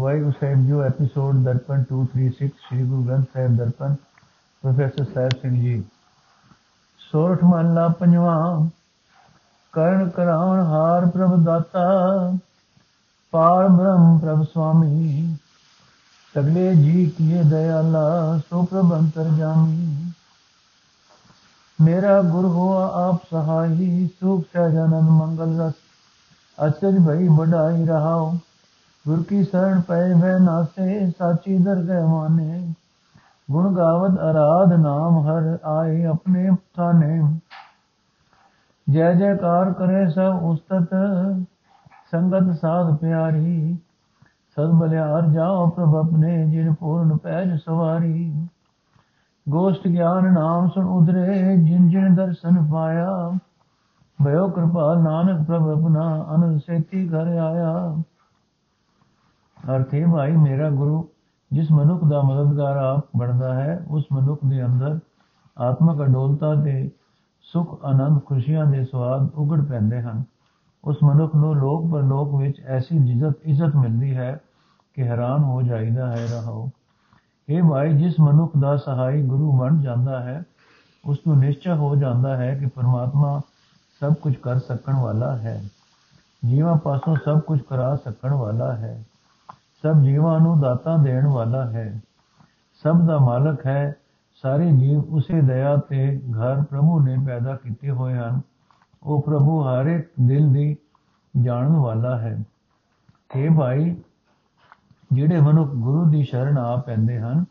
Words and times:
Waheguru 0.00 0.30
Sahib 0.30 0.66
ji 0.66 0.72
episode 0.80 1.34
Darpan 1.44 1.82
236 1.82 2.46
Sri 2.48 2.82
Guru 2.82 3.02
Granth 3.02 3.24
Sahib 3.34 3.56
Darpan 3.56 3.94
professor 4.62 5.04
Sahib 5.04 5.30
Singh 5.42 5.54
ਜੀ। 5.54 5.84
ਸੋਰਠ 6.98 7.44
ਮਹਲਾ 7.44 7.88
ਪੰਜਵਾਂ, 7.88 8.68
ਕਰਨ 9.72 10.08
ਕਰਾਉਣ 10.08 10.60
ਹਾਰ 10.60 11.06
ਪ੍ਰਭ 11.06 11.36
ਦਾਤਾ, 11.44 11.84
ਪਾਰ 13.30 13.68
ਬ੍ਰਹਮ 13.68 14.18
ਪ੍ਰਭ 14.18 14.42
ਸੁਆਮੀ 14.42 15.36
ਸਗਲੇ 16.34 16.74
ਜੀ 16.76 17.06
ਕੀਏ 17.06 17.42
ਦਇਆਲਾ, 17.42 18.38
ਸੋ 18.50 18.62
ਪ੍ਰਭ 18.62 18.94
ਅੰਤਰ 18.94 19.24
ਜਾਮੀ। 19.24 20.12
ਮੇਰਾ 21.80 22.22
ਗੁਰ 22.22 22.44
ਹੋਆ 22.44 23.08
ਆਪ 23.08 23.22
ਸਹਾਈ, 23.30 24.08
ਸੁਖ 24.20 24.44
ਸਹਿਜਾਨੰਦ 24.52 25.10
ਮੰਗਲ 25.10 25.60
ਰਸ 25.60 25.74
ਅਚਜ 26.66 27.08
ਭਈ 27.08 27.28
ਬੜਾਈ 27.28 27.86
ਰਹਾਓ। 27.86 28.38
ਗੁਰ 29.10 29.22
ਕੀ 29.22 29.44
ਸ਼ਰਨ 29.44 29.80
ਪਏ 29.80 30.12
ਵੈ 30.14 30.38
ਨਾਸੇ, 30.38 31.10
ਸਾਚੀ 31.10 31.58
ਦਰਗਹਿ 31.58 32.04
ਮਾਨੇ। 32.04 32.74
ਗੁਣ 33.50 33.76
ਗਾਵਤ 33.76 34.10
ਅਰਾਧ 34.10 34.72
ਨਾਮ 34.72 35.26
ਹਰ 35.26 35.58
ਆਏ 35.64 36.04
ਆਪਣੇ 36.04 36.50
ਥਾਨੇ। 36.76 37.38
ਜੈ 38.90 39.14
ਜੈਕਾਰ 39.14 39.72
ਕਰੇ 39.72 40.08
ਸਭ 40.08 40.40
ਉਸਤਤ, 40.42 40.88
ਸੰਗਤ 42.10 42.58
ਸਾਧ 42.60 42.96
ਪਿਆਰੀ। 42.96 43.78
ਸਦ 44.56 44.70
ਬਲਿਆਰ 44.70 45.26
ਜਾਓ 45.26 45.66
ਪ੍ਰਭ 45.66 45.96
ਆਪਣੇ, 45.96 46.46
ਜਿਨ 46.46 46.74
ਪੂਰਨ 46.74 47.16
ਪੈਜ 47.16 47.60
ਸਵਾਰੀ। 47.60 48.48
ਗੋਸ਼ਟ 49.48 49.88
ਗਿਆਨ 49.88 50.32
ਨਾਮ 50.32 50.68
ਸੁਣ 50.68 50.84
ਉਧਰੇ, 50.84 51.56
ਜਿਨ 51.56 51.88
ਜਿਨ 51.88 52.14
ਦਰਸ਼ਨ 52.14 52.70
ਪਾਇਆ। 52.72 53.38
ਭਇਓ 54.24 54.48
ਕਿਰਪਾ 54.48 54.94
ਨਾਨਕ 54.94 55.46
ਪ੍ਰਭ 55.46 55.68
ਆਪਣਾ, 55.68 56.26
ਅਨੰਦ 56.34 56.60
ਸੇਤੀ 56.60 57.08
ਘਰ 57.08 57.26
ਆਇਆ। 57.26 58.02
ਅਰਥੇ 59.68 60.06
ਭਾਈ 60.12 60.32
ਮੇਰਾ 60.32 60.70
ਗੁਰੂ 60.70 61.08
ਜਿਸ 61.52 61.72
ਮਨੁੱਖ 61.72 62.04
ਦਾ 62.04 62.22
ਮਦਦਗਾਰ 62.22 62.76
ਆਪ 62.76 63.06
ਬਣਦਾ 63.16 63.54
ਹੈ, 63.54 63.86
ਉਸ 63.88 64.04
ਮਨੁੱਖ 64.12 64.40
ਦੇ 64.44 64.64
ਅੰਦਰ 64.64 64.98
ਆਤਮਕ 65.58 66.02
ਅਡੋਲਤਾ 66.02 66.54
ਤੇ 66.54 66.90
ਸੁਖ, 67.42 67.84
ਆਨੰਦ, 67.84 68.20
ਖੁਸ਼ੀਆਂ 68.24 68.66
ਦੇ 68.66 68.84
ਸਵਾਦ 68.84 69.28
ਉਗੜ 69.34 69.64
ਪੈਂਦੇ 69.64 70.02
ਹਨ। 70.02 70.22
ਉਸ 70.84 70.96
ਮਨੁੱਖ 71.04 71.34
ਨੂੰ 71.34 71.56
ਲੋਕ 71.56 71.90
ਪਰਲੋਕ 71.92 72.34
ਵਿੱਚ 72.34 72.60
ਐਸੀ 72.60 72.96
ਇੱਜ਼ਤ 72.96 73.32
ਇੱਜ਼ਤ 73.44 73.76
ਮਿਲਦੀ 73.76 74.16
ਹੈ 74.16 74.40
ਕਿ 74.94 75.02
ਹੈਰਾਨ 75.02 75.44
ਹੋ 75.44 75.62
ਜਾਈਦਾ 75.62 76.06
ਹੈ 76.06 76.26
ਰਹੋ 76.26 76.70
ਇਹ 77.48 77.62
ਭਾਈ, 77.62 77.96
ਜਿਸ 77.96 78.14
ਮਨੁੱਖ 78.20 78.52
ਦਾ 78.60 78.76
ਸਹਾਈ 78.76 79.22
ਗੁਰੂ 79.22 79.52
ਬਣ 79.52 79.80
ਜਾਂਦਾ 79.80 80.20
ਹੈ, 80.20 80.42
ਉਸ 81.04 81.18
ਨੂੰ 81.26 81.38
ਨਿਸ਼ਚੈ 81.38 81.74
ਹੋ 81.74 81.96
ਜਾਂਦਾ 81.96 82.36
ਹੈ 82.36 82.54
ਕਿ 82.54 82.66
ਪਰਮਾਤਮਾ 82.66 83.40
ਸਭ 84.00 84.14
ਕੁਝ 84.14 84.34
ਕਰ 84.34 84.58
ਸਕਣ 84.58 84.96
ਵਾਲਾ 84.96 85.36
ਹੈ। 85.36 85.64
ਜੀਵਾਂ 86.46 86.76
ਪਾਸੋਂ 86.76 87.16
ਸਭ 87.24 87.40
ਕੁਝ 87.40 87.60
ਕਰਾ 87.60 87.96
ਸਕਣ 87.96 88.34
ਵਾਲਾ 88.34 88.72
ਹੈ। 88.72 89.04
ਸਭ 89.82 90.00
ਜੀਵਾਂ 90.00 90.40
ਨੂੰ 90.40 90.60
ਦਾਤਾ 90.60 90.96
ਦੇਣ 90.96 91.26
ਵਾਲਾ 91.26 91.70
ਹੈ। 91.70 92.02
ਸਭ 92.82 93.06
ਦਾ 93.06 93.18
ਮਾਲਕ 93.18 93.66
ਹੈ। 93.66 93.94
ਸਾਰੇ 94.42 94.70
ਜੀਵ 94.70 95.00
ਉਸੇ 95.00 95.40
ਦਇਆ 95.40 95.76
ਤੇ 95.76 96.18
ਘਰ 96.18 96.62
ਪ੍ਰਭੂ 96.62 97.00
ਨੇ 97.00 97.16
ਪੈਦਾ 97.26 97.56
ਕੀਤੇ 97.56 97.90
ਹੋਏ 97.90 98.14
ਹਨ। 98.14 98.40
ਉਹ 99.02 99.22
ਪ੍ਰਭੂ 99.22 99.62
ਹਰ 99.62 99.86
ਇੱਕ 99.86 100.10
ਦਿਲ 100.20 100.52
ਦੀ 100.52 100.76
ਜਾਣਨ 101.40 101.76
ਵਾਲਾ 101.76 102.18
ਹੈ। 102.18 102.38
ਇਹ 103.36 103.50
ਭਾਈ, 103.50 103.96
ਜਿਹੜੇ 105.12 105.40
ਮਨੁੱਖ 105.40 105.70
ਗੁਰੂ 105.70 106.04
ਦੀ 106.04 106.22
ਸ਼ਰਨ 106.22 106.58
ਆ 106.58 106.76
ਪੈਂਦੇ 106.76 107.20
ਹਨ, 107.20 107.44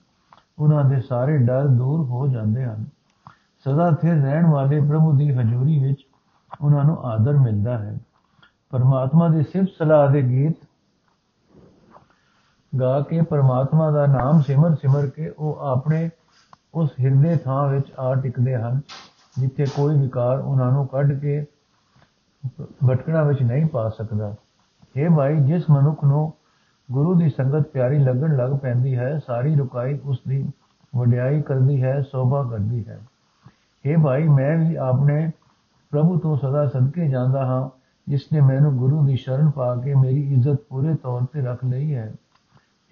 ਉਹਨਾਂ 0.60 0.86
ਦੇ 0.86 1.02
ਸਾਰੇ 1.02 1.38
ਡਰ 1.38 1.68
ਦੂਰ 1.68 2.06
ਹੋ 2.06 2.28
ਜਾਂਦੇ 2.28 2.66
ਹਨ। 2.66 2.86
ਸਦਾ 3.64 3.92
ਸਥਿਰ 3.92 4.16
ਰਹਿਣ 4.16 4.46
ਵਾਲੇ 4.46 4.82
ਪ੍ਰਭੂ 4.82 5.12
ਦੀ 5.18 5.32
ਹਜ਼ੂਰੀ 5.32 5.84
ਵਿੱਚ 5.84 6.08
ਉਹਨਾਂ 6.62 6.84
ਨੂੰ 6.84 7.04
ਆਦਰ 7.04 7.38
ਮਿਲਦਾ 7.38 7.78
ਹੈ। 7.78 7.98
ਪਰਮਾਤਮਾ 8.70 9.28
ਦੀ 9.28 9.44
ਸਿਫਤ 9.44 9.70
ਸਲਾਹ 9.78 10.12
ਦੇ 10.12 10.22
ਗੀਤ 10.22 10.69
ਗਾ 12.80 13.00
ਕੇ 13.02 13.22
ਪਰਮਾਤਮਾ 13.22 13.92
ਦਾ 13.92 14.06
ਨਾਮ 14.06 14.42
ਸਿਮਰ 14.42 14.76
ਸਿਮਰ 14.76 15.06
ਕੇ 15.06 15.30
ਉਹ 15.30 15.60
ਆਪਣੇ 15.60 16.10
ਉਸ 16.74 16.90
ਹਿਰਦੇ 17.00 17.36
ਥਾਂ 17.36 17.68
ਵਿੱਚ 17.68 17.92
ਆ 18.00 18.16
ਟਿਕਦੇ 18.16 18.56
ਹਨ, 18.56 18.82
ਜਿੱਥੇ 19.40 19.66
ਕੋਈ 19.76 19.98
ਵਿਕਾਰ 20.00 20.40
ਉਹਨਾਂ 20.40 20.72
ਨੂੰ 20.72 20.88
ਕੱਢ 20.88 21.20
ਕੇ 21.20 21.46
ਭਟਕਣਾ 22.90 23.24
ਵਿੱਚ 23.24 23.42
ਨਹੀਂ 23.42 23.66
ਪਾ 23.66 23.90
ਸਕਦਾ। 23.90 24.36
ਇਹ 24.96 25.10
ਭਾਈ, 25.10 25.36
ਜਿਸ 25.36 25.70
ਮਨੁੱਖ 25.70 26.04
ਨੂੰ 26.04 26.34
ਗੁਰੂ 26.92 27.14
ਦੀ 27.16 27.30
ਸੰਗਤ 27.30 27.68
ਪਿਆਰੀ 27.68 27.98
ਲੱਗਣ 27.98 28.36
ਲੱਗ 28.38 28.52
ਪੈਂਦੀ 28.52 28.98
ਹੈ, 28.98 29.20
ਸਾਰੀ 29.28 29.56
ਰੁਕਾਈ 29.56 30.00
ਉਸ 30.06 30.20
ਦੀ 30.28 30.52
ਵਡਿਆਈ 30.96 31.42
ਕਰਦੀ 31.42 31.84
ਹੈ, 31.84 32.02
ਸੋਭਾ 32.02 32.44
ਕਰਦੀ 32.44 32.88
ਹੈ। 32.88 33.00
ਇਹ 33.86 33.98
ਭਾਈ, 33.98 34.28
ਮੈਂ 34.28 34.58
ਵੀ 34.58 34.76
ਆਪਣੇ 34.76 35.32
ਪ੍ਰਭੂ 35.92 36.20
ਤੋਂ 36.20 36.38
ਸਦਾ 36.38 36.68
ਸਦਕੇ 36.68 37.08
ਜਾਂਦਾ 37.08 37.46
ਹਾਂ 37.46 37.70
ਜਿਸ 38.08 38.22
ਨੇ 38.34 38.42
ਮੈਨੂੰ 38.42 38.78
ਗੁਰੂ 38.78 39.06
ਦੀ 39.08 39.16
ਸ਼ਰਨ 39.16 39.50
ਪਾ 39.50 39.76
ਕੇ 39.76 39.94
ਮੇਰੀ 39.96 40.34
ਇੱਜ਼ਤ 40.34 40.58
ਪੂਰੇ 40.70 40.96
ਤੌਰ 40.96 41.22
ਤੇ 41.34 41.42
ਰੱਖ 41.42 41.66
ਲਈ 41.66 41.94
ਹੈ। 41.96 42.14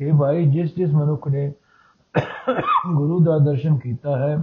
ਇਹ 0.02 0.14
ਭਾਈ 0.14 0.46
ਜਿਸ 0.46 0.76
ਜਿਸ 0.76 0.94
ਮਨੁੱਖ 0.94 1.28
ਨੇ 1.28 1.54
ਗੁਰੂ 2.94 3.20
ਦਾ 3.20 3.38
ਦਰਸ਼ਨ 3.38 3.78
ਕੀਤਾ 3.78 4.18
ਹੈ, 4.18 4.38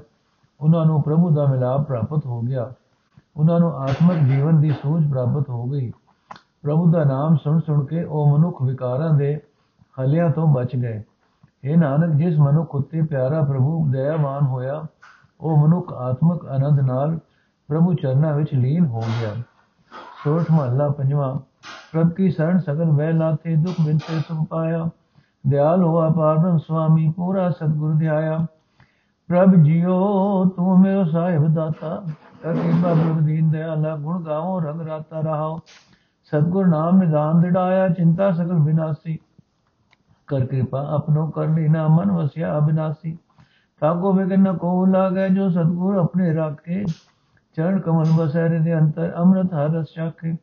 ਉਹਨਾਂ 0.60 0.86
ਨੂੰ 0.86 1.02
ਪ੍ਰਭੂ 1.02 1.30
ਦਾ 1.30 1.46
ਮਿਲਾਪ 1.46 1.80
ਪ੍ਰਾਪਤ 1.80 2.26
ਹੋ 2.26 2.40
ਗਿਆ। 2.40 2.72
ਉਹਨਾਂ 3.36 3.60
ਨੂੰ 3.60 3.72
ਆਤਮਿਕ 3.76 4.18
ਜੀਵਨ 4.18 4.60
ਦੀ 4.60 4.70
ਸੂਝ 4.70 5.10
ਪ੍ਰਾਪਤ 5.10 5.50
ਹੋ 5.50 5.64
ਗਈ। 5.64 5.92
ਪ੍ਰਭੂ 6.62 6.90
ਦਾ 6.90 7.04
ਨਾਮ 7.04 7.36
ਸੁਣ 7.36 7.60
ਸੁਣ 7.60 7.84
ਕੇ 7.84 8.04
ਉਹ 8.04 8.38
ਮਨੁੱਖ 8.38 8.62
ਵਿਕਾਰਾਂ 8.62 9.14
ਦੇ 9.14 9.40
ਹਲਿਆਂ 10.00 10.30
ਤੋਂ 10.30 10.46
ਬਚ 10.46 10.76
ਗਏ। 10.76 11.02
ਇਹ 11.64 11.76
ਨਾਨਕ, 11.76 12.14
ਜਿਸ 12.14 12.38
ਮਨੁੱਖ 12.38 12.74
ਉਤੇ 12.74 13.02
ਪਿਆਰਾ 13.02 13.42
ਪ੍ਰਭੂ 13.42 13.86
ਦਇਆਵਾਨ 13.90 14.46
ਹੋਇਆ, 14.46 14.86
ਉਹ 15.40 15.56
ਮਨੁੱਖ 15.56 15.92
ਆਤਮਿਕ 15.92 16.44
ਆਨੰਦ 16.44 16.80
ਨਾਲ 16.80 17.18
ਪ੍ਰਭੂ 17.68 17.94
ਚਰਨਾਂ 17.94 18.34
ਵਿੱਚ 18.34 18.54
ਲੀਨ 18.54 18.86
ਹੋ 18.86 19.00
ਗਿਆ। 19.00 19.34
ਸੋਠ 20.24 20.50
ਮਹੱਲਾ 20.50 20.88
ਪੰਜਵਾਂ, 20.88 21.34
ਪ੍ਰਭ 21.92 22.10
ਕੀ 22.10 22.30
ਸ਼ਰਨ 22.30 22.58
ਸਗਲ 22.58 22.90
ਵੈ 22.90 23.12
ਲਾਤੇ 23.12 23.56
ਦੁਖ 23.56 23.74
ਬਿਨਤੇ 23.84 24.18
ਸੁਖ 24.18 24.48
ਪਾਇਆ 24.48 24.88
ਦਿਆਲ 25.46 25.82
ਹੋਆ 25.82 26.10
ਪਾਰਮ 26.10 26.58
ਸੁਆਮੀ, 26.58 27.12
ਪੂਰਾ 27.16 27.50
ਸਤਗੁਰ 27.50 27.94
ਧਿਆਇਆ 27.94 28.46
ਪ੍ਰਭ 29.28 29.54
ਜੀਓ, 29.54 30.44
ਤੂੰ 30.44 30.80
ਮੇਰਾ 30.80 31.04
ਸਾਹਿਬ 31.04 31.54
ਦਾਤਾ। 31.54 32.02
ਕਰ 32.42 32.52
ਪ੍ਰਭ 32.52 33.20
ਦੀਨ 33.20 33.50
ਦਇਆਲਾ 33.50 33.96
ਗੁਣ 33.96 34.24
ਗਾਵੋ, 34.24 34.60
ਰੰਗ 34.60 34.80
ਰਾਤਾ 34.80 35.20
ਰਹਾਓ। 35.20 35.60
ਸਤਗੁਰ 36.24 36.66
ਨਾਮ 36.66 36.98
ਨਿਦਾਨ 36.98 37.40
ਦਿੜਾਇਆ, 37.40 37.88
ਚਿੰਤਾ 37.88 38.32
ਸਗਲ 38.32 38.54
ਵਿਨਾਸੀ। 38.54 39.18
ਕਰ 40.26 40.46
ਕਿਰਪਾ 40.46 40.86
ਆਪਣੋ 40.90 41.26
ਕਰ 41.26 41.48
ਲੀਨਾ 41.48 41.88
ਮਨ 41.88 42.12
ਵਸਿਆ 42.12 42.58
ਅਬਿਨਾਸੀ। 42.58 43.18
ਤਾਕੋ 43.80 44.12
ਬਿਗਨ 44.12 44.56
ਕੋ 44.56 44.86
ਲਾਗੇ, 44.86 45.28
ਜੋ 45.28 45.50
ਸਤਗੁਰ 45.50 45.96
ਆਪਣੇ 45.96 46.34
ਰਾਖੇ। 46.34 46.84
ਚਰਨ 47.56 47.78
ਕਮਲ 47.78 48.04
ਬਸਰੇ 48.16 48.58
ਦੇ 48.58 48.78
ਅੰਤਰ, 48.78 49.12
ਅੰਮ੍ਰਿਤ 49.16 49.54
ਹਰਸ 49.54 49.86
ਚਾਖੇ। 49.94 50.36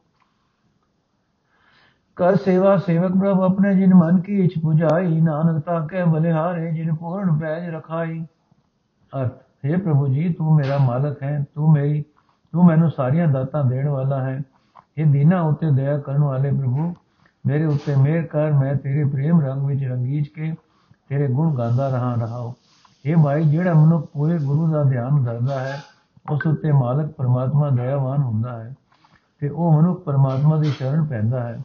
ਕਰ 2.16 2.36
ਸੇਵਾ 2.36 2.78
ਸੇਵਕ 2.78 3.12
ਪ੍ਰਭ 3.12 3.42
ਆਪਣੇ 3.42 3.74
ਜਿਨ 3.76 3.94
ਮਨ 3.94 4.20
ਕੀ 4.20 4.40
ਇਛ 4.40 4.52
부ਝਾਈ, 4.66 5.22
ਨਾਨਕ 5.22 5.64
ਤਾਕੇ 5.64 6.04
ਬਲਿਹਾਰੇ 6.04 6.72
ਜਿਨ 6.72 6.96
ਪੂਰਨ 6.96 7.38
ਪੈਜ 7.38 7.70
ਰਖਾਈ। 7.70 8.20
ਅਰਥ 9.14 9.32
हे 9.66 9.80
ਪ੍ਰਭੂ 9.80 10.08
ਜੀ, 10.08 10.34
ਤੂੰ 10.34 10.56
ਮੇਰਾ 10.56 10.78
ਮਾਲਕ 10.78 11.24
ਹੈ, 11.24 11.46
ਤੂੰ 11.56 11.72
ਮੇਰੀ, 11.72 12.04
ਤੂੰ 12.54 12.66
ਮੈਨੂੰ 12.66 12.90
ਸਾਰੀਆਂ 12.92 13.28
ਦਾਤਾਂ 13.28 13.64
ਦੇਣ 13.64 13.88
ਵਾਲਾ 13.90 14.20
ਹੈ। 14.24 14.42
ਇਹ 14.98 15.06
ਦੀਨਾ 15.06 15.42
ਉਤੇ 15.42 15.70
ਦਇਆ 15.72 15.98
ਕਰਨ 15.98 16.24
ਵਾਲੇ 16.24 16.52
ਪ੍ਰਭੂ, 16.52 16.94
ਮੇਰੇ 17.46 17.66
ਉੱਤੇ 17.66 17.96
ਮਿਹਰ 17.96 18.26
ਕਰ, 18.26 18.52
ਮੈਂ 18.52 18.76
ਤੇਰੇ 18.76 19.04
ਪ੍ਰੇਮ 19.06 19.42
ਰੰਗ 19.42 19.66
ਵਿੱਚ 19.66 19.84
ਰੰਗੀਜ 19.84 20.28
ਕੇ 20.28 20.54
ਤੇਰੇ 21.10 21.28
ਗੁਣ 21.28 21.56
ਗਾਉਂਦਾ 21.56 21.90
ਰਹਾ 21.90 22.14
ਰਹਾਉ 22.16 22.54
ਇਹ 23.06 23.18
ਭਾਈ, 23.18 23.44
ਜਿਹੜਾ 23.44 23.74
ਮਨੁੱਖ 23.74 24.06
ਪੂਰੇ 24.14 24.38
ਗੁਰੂ 24.38 24.72
ਦਾ 24.72 24.84
ਧਿਆਨ 24.84 25.24
ਕਰਦਾ 25.24 25.60
ਹੈ, 25.60 25.80
ਉਸ 26.32 26.46
ਉੱਤੇ 26.48 26.72
ਮਾਲਕ 26.72 27.12
ਪਰਮਾਤਮਾ 27.12 27.70
ਦਇਆਵਾਨ 27.70 28.22
ਹੁੰਦਾ 28.22 28.58
ਹੈ 28.64 28.74
ਤੇ 29.40 29.50
ਉਹ 29.50 29.72
ਮਨੁੱਖ 29.74 30.04
ਪਰਮਾਤਮਾ 30.04 30.58
ਦੀ 30.58 30.70
ਸ਼ਰਨ 30.70 31.06
ਪੈਂਦਾ 31.06 31.44
ਹੈ। 31.44 31.60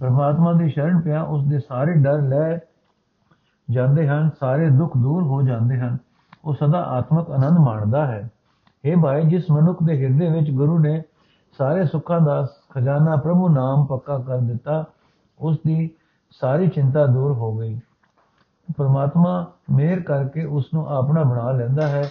ਪਰਮਾਤਮਾ 0.00 0.52
ਦੀ 0.52 0.68
ਸ਼ਰਨ 0.68 1.00
ਪਿਆ 1.00 1.22
ਉਸ 1.22 1.44
ਦੇ 1.44 1.58
ਸਾਰੇ 1.58 1.94
ਡਰ 1.94 2.22
ਲੈ 2.22 2.58
ਜਾਂਦੇ 3.70 4.08
ਹਨ, 4.08 4.30
ਸਾਰੇ 4.40 4.70
ਦੁੱਖ 4.70 4.96
ਦੂਰ 4.96 5.22
ਹੋ 5.22 5.42
ਜਾਂਦੇ 5.42 5.80
ਹਨ। 5.80 5.98
ਉਹ 6.44 6.54
ਸਦਾ 6.54 6.82
ਆਤਮਿਕ 6.82 7.30
ਆਨੰਦ 7.30 7.58
ਮਾਣਦਾ 7.58 8.06
ਹੈ। 8.06 8.30
ਇਹ 8.84 8.96
ਭਾਈ, 8.96 9.22
ਜਿਸ 9.22 9.50
ਮਨੁੱਖ 9.50 9.78
ਦੇ 9.84 10.04
ਹਿਰਦੇ 10.04 10.30
ਵਿੱਚ 10.30 10.50
ਗੁਰੂ 10.50 10.78
ਨੇ 10.78 11.02
ਸਾਰੇ 11.58 11.84
ਸੁੱਖਾਂ 11.84 12.20
ਦਾ 12.20 12.46
ਖਜ਼ਾਨਾ 12.70 13.16
ਪ੍ਰਭੂ 13.16 13.48
ਨਾਮ 13.48 13.86
ਪੱਕਾ 13.86 14.18
ਕਰ 14.18 14.38
ਦਿੱਤਾ 14.38 14.84
ਉਸ 15.38 15.58
ਦੀ 15.66 15.90
ਸਾਰੀ 16.30 16.68
ਚਿੰਤਾ 16.68 17.06
ਦੂਰ 17.06 17.32
ਹੋ 17.32 17.56
ਗਈ। 17.56 17.80
ਪਰਮਾਤਮਾ 18.76 19.46
ਮਿਹਰ 19.70 20.00
ਕਰਕੇ 20.00 20.44
ਉਸ 20.44 20.66
ਨੂੰ 20.74 20.88
ਆਪਣਾ 20.88 21.22
ਬਣਾ 21.22 21.50
ਲੈਂਦਾ 21.50 21.88
ਹੈ। 21.88 22.10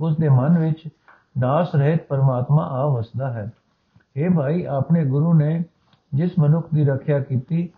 ਉਸ 0.00 0.16
ਦੇ 0.16 0.28
ਮਨ 0.28 0.58
ਵਿੱਚ 0.58 0.88
ਦਾਸ 1.38 1.74
ਰਹਿਤ 1.74 2.06
ਪਰਮਾਤਮਾ 2.08 2.62
ਆ 2.62 2.86
ਵਸਦਾ 2.86 3.32
ਹੈ। 3.32 3.50
ਇਹ 4.16 4.30
ਭਾਈ, 4.30 4.64
ਆਪਣੇ 4.64 5.04
ਗੁਰੂ 5.04 5.34
ਨੇ 5.34 5.64
ਜਿਸ 6.14 6.38
ਮਨੁੱਖ 6.38 6.68
ਦੀ 6.74 6.84
ਰੱਖਿਆ 6.84 7.18
ਕੀਤੀ 7.20 7.68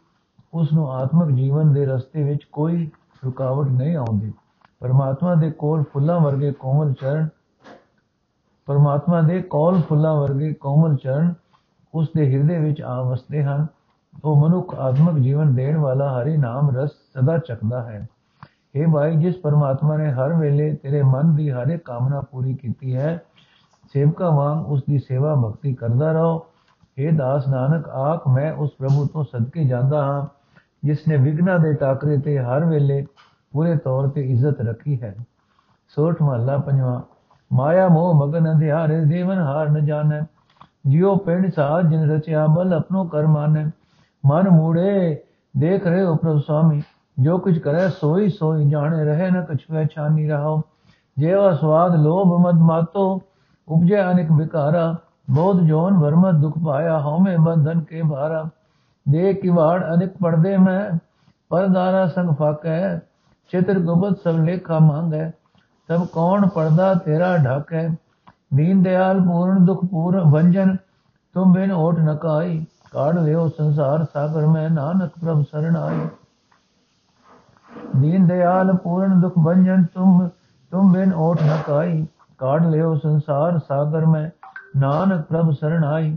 ਉਸ 0.55 0.73
ਨੂੰ 0.73 0.93
ਆਤਮਿਕ 0.93 1.37
ਜੀਵਨ 1.37 1.73
ਦੇ 1.73 1.87
ਰਸਤੇ 1.87 2.23
ਵਿੱਚ 2.23 2.45
ਕੋਈ 2.45 2.91
ਰੁਕਾਵਟ 3.25 3.69
ਨਹੀਂ 3.69 3.97
ਆਉਂਦੀ। 3.97 4.33
ਪਰਮਾਤਮਾ 4.81 5.35
ਦੇ 5.35 5.51
ਕੋਲ 5.51 5.83
ਫੁੱਲਾਂ 5.93 6.21
ਵਰਗੇ 6.21 6.53
ਕੋਮਲ 6.53 6.93
ਚਰਨ, 6.93 7.29
ਪਰਮਾਤਮਾ 8.67 9.21
ਦੇ 9.21 9.43
ਕੋਲ 9.43 9.81
ਫੁੱਲਾਂ 9.81 10.15
ਵਰਗੇ 10.17 10.53
ਕੋਮਲ 10.53 10.97
ਚਰਨ 10.97 11.35
ਉਸ 11.95 12.09
ਦੇ 12.17 12.33
ਹਿਰਦੇ 12.33 12.59
ਵਿੱਚ 12.59 12.83
ਆ 12.83 13.01
ਵਸਦੇ 13.03 13.45
ਹਨ। 13.45 13.67
ਉਹ 14.25 14.49
ਮਨੁੱਖ 14.49 14.75
ਆਤਮਿਕ 14.75 15.23
ਜੀਵਨ 15.23 15.55
ਦੇਣ 15.55 15.77
ਵਾਲਾ 15.77 16.23
ਹਰੀ 16.23 16.37
ਨਾਮ 16.37 16.71
ਰਸ 16.71 16.91
ਸਦਾ 16.91 17.39
ਚੱਕਦਾ 17.39 17.83
ਹੈ। 17.83 18.09
हे 18.77 18.93
ਭਾਈ, 18.93 19.17
ਜਿਸ 19.17 19.37
ਪਰਮਾਤਮਾ 19.37 19.97
ਨੇ 19.97 20.13
ਹਰ 20.13 20.33
ਵੇਲੇ 20.35 20.75
ਤੇਰੇ 20.75 21.03
ਮਨ 21.03 21.35
ਦੀ 21.35 21.51
ਹਰ 21.51 21.67
ਇੱਕ 21.67 21.85
ਕਾਮਨਾ 21.85 22.21
ਪੂਰੀ 22.21 22.55
ਕੀਤੀ 22.55 22.97
ਹੈ, 22.97 23.23
ਸੇਵਕਾ 23.93 24.31
ਵਾਂਗ 24.31 24.67
ਉਸ 24.67 24.83
ਦੀ 24.91 24.99
ਸੇਵਾ 24.99 25.35
ਭਗਤੀ 25.35 25.75
ਕਰਦਾ 25.75 26.13
ਰਹੋ। 26.13 26.47
हे 26.99 27.17
ਦਾਸ 27.17 27.49
ਨਾਨਕ 27.49 27.89
ਆਖ 27.89 28.29
ਮੈਂ 28.29 28.53
ਉਸ 28.53 28.71
ਪ੍ਰਭੂ 28.79 29.07
ਤੋਂ 29.07 29.25
ਸਦਕੇ 29.25 29.65
ਜਾਂਦਾ 29.65 30.05
ਹਾਂ 30.05 30.27
ਜਿਸ 30.85 31.09
ਨੇ 31.09 31.17
ਵਿਗਨਾ 31.17 31.59
ਦੇ 31.59 31.73
ਟਾਕਰੇ 31.75 32.19
ਤੇ 32.19 32.39
ਹਰ 32.39 32.65
ਵੇਲੇ 32.65 33.07
ਪੂਰੇ 33.53 33.77
ਤੌਰ 33.77 34.09
ਤੇ 34.09 34.21
ਇੱਜ਼ਤ 34.21 34.61
ਰੱਖੀ 34.61 35.03
ਹੈ। 35.03 35.17
ਸੋਠ 35.89 36.23
ਮਹੱਲਾ 36.23 36.59
ਪੰਜਵਾਂ, 36.59 37.01
ਮਾਇਆ 37.53 37.89
ਮੋਹ 37.89 38.15
ਮਗਨ 38.15 38.53
ਅੰਧਿਆਰੇ 38.53 39.01
ਦੇਵਨ 39.01 39.39
ਹਾਰ 39.39 39.71
ਨ 39.71 39.87
ਜਾਣੈ। 39.87 40.21
ਜਿਉ 40.87 41.17
ਪਿੰਡ 41.17 41.53
ਸਾਧ 41.53 41.89
ਜਿਨ 41.89 42.11
ਰਚਿਆ, 42.11 42.47
ਬਲ 42.47 42.75
ਆਪਣੋ 42.75 43.05
ਕਰ 43.05 43.27
ਮਾਨੈ 43.27 43.65
ਮਨ 44.27 44.49
ਮੂੜੇ, 44.49 45.23
ਦੇਖ 45.57 45.87
ਰਹੇ 45.87 46.05
ਹੋ 46.05 46.15
ਪ੍ਰਭ 46.17 46.39
ਸੁਆਮੀ 46.39 46.83
ਜੋ 47.21 47.39
ਕੁਝ 47.39 47.59
ਕਰੇ 47.59 47.89
ਸੋਈ 47.89 48.29
ਸੋਈ 48.29 48.69
ਜਾਣੇ, 48.69 49.05
ਰਹੇ 49.05 49.31
ਨ 49.31 49.45
ਕਛ 49.45 49.59
ਪਹਿਚਾਨੀ 49.71 50.29
ਰਹਾਓ। 50.29 50.63
ਜੇਵਾ 51.19 51.55
ਸਵਾਦ 51.55 51.97
ਲੋਭ 51.97 52.47
ਮਦ 52.47 52.55
ਮਾਤੋ, 52.55 53.23
ਉਪਜੇ 53.69 54.03
ਅਨੇਕ 54.03 54.33
ਵਿਕਾਰਾ। 54.33 54.97
ਬੋਧ 55.31 55.61
ਜੋਨ 55.61 55.99
ਵਰਮਤ 55.99 56.35
ਦੁਖ 56.35 56.59
ਪਾਇਆ, 56.65 56.99
ਹਉਮੈ 56.99 57.37
ਬੰਧਨ 57.37 57.81
ਕੇ 57.81 58.03
ਭਾਰਾ। 58.03 58.49
ਦੇ 59.07 59.33
ਕਿਵਾੜ 59.35 59.83
ਅਨੇਕ 59.95 60.13
ਪਰਦੇ 60.23 60.57
ਮੈਂ, 60.57 60.99
ਪਰਦਾਰਾ 61.51 62.07
ਸੰਗ 62.07 62.35
ਫਾਕੈ 62.35 62.99
ਚਿਤਰ 63.51 63.79
ਗੁਬਤ 63.79 64.19
ਸਭ 64.25 64.39
ਲੇਖਾ 64.39 64.79
ਮੰਗੈ। 64.79 65.31
ਤਬ 65.89 66.07
ਕੌਣ 66.07 66.47
ਪਰਦਾ 66.49 66.95
ਤੇਰਾ 66.95 67.37
ਢਕ। 67.37 67.73
ਹੈ 67.73 67.89
ਦੀਨ 68.55 68.83
ਦਿਆਲ 68.83 69.21
ਪੂਰਨ, 69.21 69.65
ਦੁਖ 69.65 69.85
ਪੂਰ 69.85 70.21
ਭੰਜਨ 70.33 70.77
ਤੁਮ 71.35 71.53
ਬਿਨ 71.53 71.73
ਓਟ 71.73 71.99
ਨ 71.99 72.15
ਕਾਈ 72.17 72.65
ਕਾੜ 72.93 73.19
ਲਿਓ 73.19 73.49
ਸੰਸਾਰ 73.49 74.05
ਸਾਗਰ 74.05 74.47
ਮੈਂ, 74.47 74.69
ਨਾਨਕ 74.71 75.13
ਪ੍ਰਭ 75.21 75.43
ਸਰਣ 75.43 75.77
ਆਏ 75.77 76.07
ਦੀਨ 77.97 78.27
ਦਿਆਲ 78.27 78.77
ਪੂਰਨ, 78.77 79.21
ਦੁਖ 79.21 79.35
ਭੰਜਨ 79.45 79.85
ਤੁਮ 79.85 80.29
ਤੁਮ 80.73 80.93
ਬਿਨ 80.93 81.13
ਓਟ 81.15 81.43
ਨ 81.43 81.57
ਕਾਈ 81.67 82.07
ਕਾੜ 82.39 82.65
ਲਿਓ 82.67 82.95
ਸੰਸਾਰ 82.95 83.59
ਸਾਗਰ 83.59 84.07
ਮੈਂ 84.07 84.29
ਨਾਨਕ 84.77 85.25
ਪ੍ਰਭ 85.25 85.51
ਸਰਣ 85.51 85.85
ਆਈ। 85.85 86.17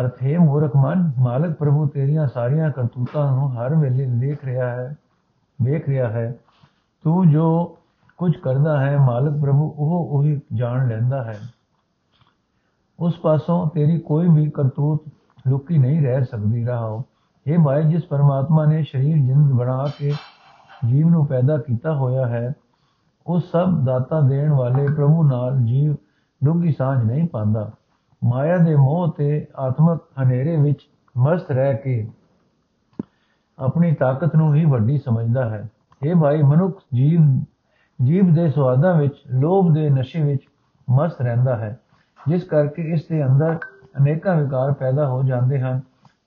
ਅਰਥ 0.00 0.22
ਮੂਰਖ 0.38 0.76
ਮਨ, 0.76 1.12
ਮਾਲਕ 1.18 1.56
ਪ੍ਰਭੂ, 1.56 1.86
ਤੇਰੀਆਂ 1.86 2.26
ਸਾਰੀਆਂ 2.26 2.70
ਕਰਤੂਤਾਂ 2.70 3.32
ਨੂੰ 3.32 3.56
ਹਰ 3.56 3.74
ਵੇਲੇ 3.74 4.06
ਦੇਖ 4.06 4.44
ਰਿਹਾ 4.44 4.68
ਹੈ, 4.68 4.96
ਵੇਖ 5.62 5.88
ਰਿਹਾ 5.88 6.08
ਹੈ। 6.08 6.36
ਤੂੰ 7.02 7.30
ਜੋ 7.30 7.78
ਕੁਝ 8.18 8.36
ਕਰਦਾ 8.36 8.80
ਹੈ, 8.80 8.98
ਮਾਲਕ 8.98 9.40
ਪ੍ਰਭੂ, 9.40 9.74
ਉਹ 9.78 10.08
ਉਹੀ 10.10 10.40
ਜਾਣ 10.54 10.88
ਲੈਂਦਾ 10.88 11.24
ਹੈ। 11.24 11.38
ਉਸ 13.00 13.18
ਪਾਸੋਂ 13.18 13.70
ਤੇਰੀ 13.70 13.98
ਕੋਈ 13.98 14.28
ਵੀ 14.28 14.50
ਕਰਤੂਤ 14.50 15.04
ਲੁਕੀ 15.48 15.78
ਨਹੀਂ 15.78 16.02
ਰਹਿ 16.02 16.24
ਸਕਦੀ 16.24 16.64
ਰਹਾਓ 16.64 17.04
ਇਹ 17.46 17.58
ਭਾਈ, 17.58 17.84
ਜਿਸ 17.84 18.04
ਪਰਮਾਤਮਾ 18.04 18.64
ਨੇ 18.64 18.82
ਸਰੀਰ, 18.82 19.16
ਜਿੰਦ 19.16 19.52
ਬਣਾ 19.52 19.86
ਕੇ 19.98 20.12
ਜੀਵ 20.88 21.08
ਨੂੰ 21.08 21.26
ਪੈਦਾ 21.26 21.58
ਕੀਤਾ 21.58 21.94
ਹੋਇਆ 21.94 22.26
ਹੈ, 22.26 22.52
ਉਹ 23.26 23.40
ਸਭ 23.40 23.84
ਦਾਤਾ 23.84 24.20
ਦੇਣ 24.20 24.52
ਵਾਲੇ 24.52 24.86
ਪ੍ਰਭੂ 24.86 25.22
ਨਾਲ 25.22 25.58
ਜੀਵ 25.58 25.96
ਡੂੰਗੀ 26.44 26.72
ਸਾਂਝ 26.72 27.04
ਨਹੀਂ 27.04 27.28
ਪਾਉਂਦਾ। 27.28 27.70
ਮਾਇਆ 28.24 28.56
ਦੇ 28.56 28.74
ਮੋਹ 28.76 29.14
ਤੇ 29.16 29.46
ਆਤਮਕ 29.56 30.00
ਹਨੇਰੇ 30.22 30.56
ਵਿੱਚ 30.56 30.78
ਮਸਤ 31.18 31.50
ਰਹਿ 31.50 31.76
ਕੇ 31.76 32.10
ਆਪਣੀ 33.58 33.94
ਤਾਕਤ 33.94 34.36
ਨੂੰ 34.36 34.54
ਹੀ 34.54 34.64
ਵੱਡੀ 34.64 34.98
ਸਮਝਦਾ 34.98 35.48
ਹੈ। 35.48 35.68
ਇਹ 36.02 36.14
ਭਾਈ, 36.14 36.42
ਮਨੁੱਖ 36.42 36.80
ਜੀਵ 36.94 37.20
ਜੀਵ 38.04 38.34
ਦੇ 38.34 38.50
ਸਵਾਦਾਂ 38.50 38.94
ਵਿੱਚ, 38.94 39.14
ਲੋਭ 39.30 39.74
ਦੇ 39.74 39.90
ਨਸ਼ੇ 39.90 40.22
ਵਿੱਚ 40.22 40.40
ਮਸਤ 40.90 41.20
ਰਹਿੰਦਾ 41.20 41.56
ਹੈ। 41.56 41.80
ਜਿਸ 42.28 42.44
ਕਰਕੇ 42.44 42.82
ਇਸ 42.82 43.04
ਦੇ 43.06 43.26
ਅੰਦਰ 43.26 43.58
ਅਨੇਕਾਂ 43.98 44.36
ਵਿਕਾਰ 44.36 44.72
ਪੈਦਾ 44.72 45.08
ਹੋ 45.08 45.22
ਜਾਂਦੇ 45.22 45.60
ਹਨ। 45.60 45.80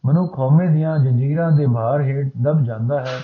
ਮਨੁੱਖ 0.06 0.40
ਹਉਮੈ 0.40 0.68
ਦੀਆਂ 0.68 0.98
ਜੰਜੀਰਾਂ 0.98 1.52
ਦੇ 1.52 1.66
ਭਾਰ 1.76 2.02
ਹੇਠ 2.02 2.28
ਦਬ 2.42 2.64
ਜਾਂਦਾ 2.64 3.00
ਹੈ। 3.00 3.18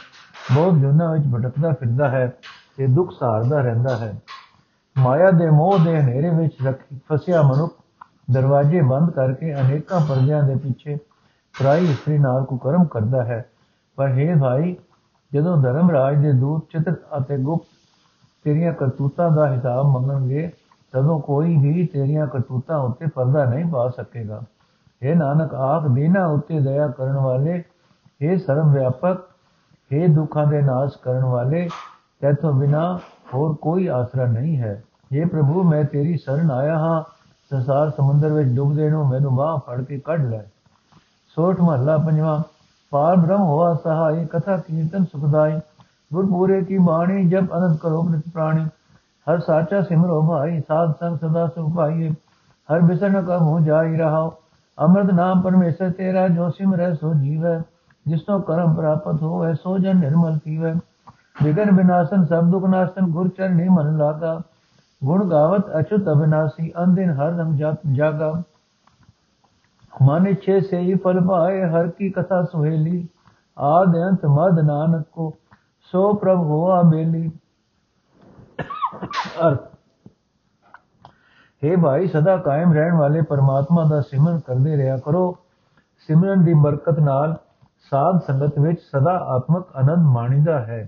ਬਹੁਤ 0.55 0.73
ਜੁਨਾ 0.73 1.11
ਵਿੱਚ 1.11 1.25
ਭਟਕਦਾ 1.35 1.71
ਫਿਰਦਾ 1.71 2.09
ਹੈ 2.09 2.33
ਤੇ 2.77 2.87
ਦੁੱਖ 2.87 3.11
ਸਹਾਰਦਾ 3.11 3.61
ਰਹਿੰਦਾ 3.61 3.97
ਹੈ। 3.97 4.13
ਮਾਇਆ 4.97 5.31
ਦੇ 5.31 5.49
ਮੋਹ 5.49 5.79
ਦੇ 5.79 6.01
ਹਨੇਰੇ 6.01 6.29
ਵਿੱਚ 6.29 6.55
ਰੱਖੀ 6.65 6.99
ਫਸਿਆ 7.11 7.41
ਮਨੁੱਖ 7.41 7.73
ਦਰਵਾਜ਼ੇ 8.31 8.81
ਬੰਦ 8.81 9.09
ਕਰਕੇ 9.09 9.53
ਅਨੇਕਾਂ 9.55 9.99
ਪਰਦਿਆਂ 9.99 10.43
ਦੇ 10.43 10.55
ਪਿੱਛੇ 10.55 10.95
ਪ੍ਰਾਈ 11.59 11.91
ਇਸਤਰੀ 11.91 12.17
ਨਾਲ 12.17 12.43
ਕੁਕਰਮ 12.43 12.85
ਕਰਦਾ 12.85 13.23
ਹੈ। 13.23 13.45
ਪਰ 13.95 14.07
ਹੈ 14.07 14.35
ਭਾਈ, 14.35 14.75
ਜਦੋਂ 15.33 15.57
ਧਰਮਰਾਜ 15.57 16.17
ਦੇ 16.17 16.33
ਦੂਤ 16.33 16.65
ਚਿਤਰ 16.71 16.95
ਅਤੇ 17.17 17.37
ਗੁਪਤ 17.37 17.65
ਤੇਰੀਆਂ 18.43 18.73
ਕਰਤੂਤਾਂ 18.73 19.31
ਦਾ 19.31 19.51
ਹਿਸਾਬ 19.53 19.85
ਮੰਗਣਗੇ, 19.85 20.51
ਤਦੋਂ 20.91 21.19
ਕੋਈ 21.19 21.57
ਵੀ 21.57 21.85
ਤੇਰੀਆਂ 21.85 22.27
ਕਰਤੂਤਾਂ 22.27 22.77
ਉੱਤੇ 22.77 23.05
ਪਰਦਾ 23.15 23.45
ਨਹੀਂ 23.45 23.65
ਪਾ 23.65 23.89
ਸਕੇਗਾ। 23.89 24.41
ਇਹ 25.01 25.15
ਨਾਨਕ, 25.15 25.53
ਆਪ 25.53 25.87
ਦੀਨਾ 25.87 26.25
ਉੱਤੇ 26.25 26.59
ਦਇਆ 26.59 26.87
ਕਰਨ 26.87 27.15
ਵਾਲੇ 27.15 27.63
ਇਹ 28.21 28.37
ਸਰਵ 28.37 28.73
ਵਿਆਪਕ 28.73 29.17
ਇਹ 29.91 30.07
ਦੁੱਖਾਂ 30.09 30.47
ਦੇ 30.47 30.61
ਨਾਸ਼ 30.61 30.97
ਕਰਨ 30.97 31.23
ਵਾਲੇ 31.23 31.69
ਤੇਥੋਂ 32.21 32.53
ਬਿਨਾ 32.53 32.99
ਹੋਰ 33.33 33.55
ਕੋਈ 33.55 33.87
ਆਸਰਾ 33.87 34.25
ਨਹੀਂ 34.25 34.57
ਹੈ। 34.57 34.83
ਇਹ 35.11 35.25
ਪ੍ਰਭੂ, 35.25 35.63
ਮੈਂ 35.63 35.83
ਤੇਰੀ 35.83 36.17
ਸ਼ਰਨ 36.17 36.51
ਆਇਆ 36.51 36.79
ਹਾਂ। 36.79 37.03
ਸੰਸਾਰ 37.49 37.89
ਸਮੁੰਦਰ 37.89 38.33
ਵਿੱਚ 38.33 38.49
ਡੁੱਬਦੇ 38.49 38.89
ਨੂੰ 38.89 39.07
ਮੈਨੂੰ 39.07 39.35
ਬਾਹ 39.35 39.57
ਫੜ 39.57 39.81
ਕੇ 39.81 39.99
ਕੱਢ 39.99 40.25
ਲੈ। 40.25 40.41
ਸੋਠ 41.27 41.61
ਮਹੱਲਾ 41.61 41.97
ਪੰਜਵਾਂ, 41.97 42.43
ਪਾਰ 42.89 43.15
ਬ੍ਰਹਮ 43.15 43.41
ਹੋਆ 43.41 43.73
ਸਹਾਈ, 43.73 44.25
ਕਥਾ, 44.25 44.57
ਕੀਰਤਨ, 44.57 45.03
ਸੁਖਦਾਈ। 45.03 45.59
ਗੁਰ 46.13 46.61
ਕੀ 46.61 46.77
ਬਾਣੀ 46.77 47.29
ਜਬ 47.29 47.45
ਅਨੰਤ 47.57 47.79
ਕਰੋ 47.79 48.03
ਨਿਤ 48.03 48.23
ਪ੍ਰਾਣੀ। 48.33 48.65
ਹਰ 49.31 49.39
ਸਾਚਾ 49.39 49.81
ਸਿਮਰੋ 49.81 50.27
ਭਾਈ, 50.29 50.61
ਸਾਧ 50.67 50.93
ਸੰਗ 50.99 51.17
ਸਦਾ 51.17 51.47
ਸੁਖ 51.47 51.75
ਪਾਈਏ। 51.75 52.09
ਹਰ 52.73 52.79
ਬਿਸਨ 52.79 53.25
ਕਾ 53.25 53.37
ਹੋ 53.37 53.59
ਜਾਈ 53.59 53.97
ਰਹਾਓ। 53.97 54.33
ਅੰਮ੍ਰਿਤ 54.79 55.11
ਨਾਮ 55.11 55.41
ਪਰਮੇਸ਼ਰ 55.41 55.91
ਤੇਰਾ, 55.91 56.27
ਜੋ 56.27 56.49
ਸਿਮਰੈ 56.49 56.93
ਸੋ 56.93 57.13
ਜੀਵੈ। 57.13 57.61
ਜਿਸ 58.07 58.21
ਤੋਂ 58.21 58.39
ਕਰਮ 58.39 58.73
ਪ੍ਰਾਪਤ 58.73 59.21
ਹੋਵੇ, 59.21 59.53
ਸੋ 59.53 59.77
ਜਨ 59.77 59.99
ਨਿਰਮਲ 59.99 60.37
ਥੀਵੈ 60.37 60.73
ਵਿਗਨ 61.35 61.71
ਵਿਨਾਸ਼ਨ 61.71 62.25
ਸਭ 62.25 62.43
ਦੁਖ 62.43 62.65
ਨਾਸ਼ਨ, 62.65 63.05
ਗੁਰ 63.05 63.29
ਚਰਨੀ 63.29 63.67
ਮਨ 63.69 63.97
ਲਾਗਾ। 63.97 64.41
ਗੁਣ 65.03 65.29
ਗਾਵਤ 65.29 65.69
ਅਚੁਤ 65.79 66.09
ਅਬਿਨਾਸੀ 66.09 66.71
ਅੰਦਿਨ 66.83 67.11
ਹਰ 67.11 67.31
ਰੰਗ 67.31 67.61
ਜਾਗਾ। 67.93 68.31
ਮਨ 70.01 70.27
ਇਛੇ 70.27 70.59
ਸੇ 70.61 70.79
ਹੀ 70.79 70.95
ਫਲ 70.95 71.19
ਪਾਏ 71.27 71.63
ਹਰ 71.65 71.87
ਕੀ 71.87 72.09
ਕਥਾ 72.09 72.41
ਸੁਹੇਲੀ। 72.43 73.07
ਆਦ 73.57 73.95
ਅੰਤ 73.97 74.25
ਮਦ 74.25 74.59
ਨਾਨਕ 74.59 75.05
ਕੋ, 75.11 75.33
ਸੋ 75.93 76.13
ਪ੍ਰਭ 76.13 76.39
ਹੋਆ 76.39 76.81
ਮੇਲੀ 76.81 77.31
ਅਰਥ। 79.47 79.67
हे 81.61 81.81
ਭਾਈ, 81.81 82.07
ਸਦਾ 82.07 82.37
ਕਾਇਮ 82.37 82.73
ਰਹਿਣ 82.73 82.93
ਵਾਲੇ 82.93 83.21
ਪਰਮਾਤਮਾ 83.21 83.83
ਦਾ 83.83 84.01
ਸਿਮਰਨ 84.01 84.39
ਕਰਦੇ 84.39 84.77
ਰਿਹਾ 84.77 84.97
ਕਰੋ। 84.97 85.37
ਸਿਮਰਨ 86.09 86.43
ਦੀ 86.43 86.53
ਬਰਕਤ 86.53 86.99
ਨਾਲ 86.99 87.35
ਸਾਧ 87.91 88.19
ਸੰਗਤ 88.27 88.59
ਵਿੱਚ 88.59 88.81
ਸਦਾ 88.81 89.17
ਆਤਮਕ 89.35 89.75
ਆਨੰਦ 89.75 90.05
ਮਾਣੀਦਾ 90.05 90.59
ਹੈ। 90.59 90.87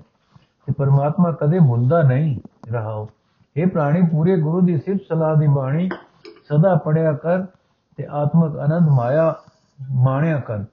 ਤੇ 0.65 0.73
ਪਰਮਾਤਮਾ 0.73 1.31
ਕਦੇ 1.31 1.59
ਭੁੱਲਦਾ 1.59 2.01
ਨਹੀਂ 2.01 2.39
ਰਹਾਓ। 2.71 3.09
ਇਹ 3.57 3.67
ਪ੍ਰਾਣੀ, 3.67 4.01
ਪੂਰੇ 4.01 4.37
ਗੁਰੂ 4.37 4.61
ਦੀ 4.61 4.77
ਸਿਫਤ 4.77 5.01
ਸਲਾਹ 5.09 5.35
ਦੀ 5.35 5.47
ਬਾਣੀ 5.47 5.89
ਸਦਾ 6.49 6.75
ਪੜਿਆ 6.75 7.13
ਕਰ 7.13 7.45
ਤੇ 7.97 8.07
ਆਤਮਕ 8.11 8.57
ਆਨੰਦ 8.57 8.89
ਮਾਇਆ 8.89 9.35
ਮਾਣਿਆ 9.91 10.39
ਕਰ। 10.39 10.63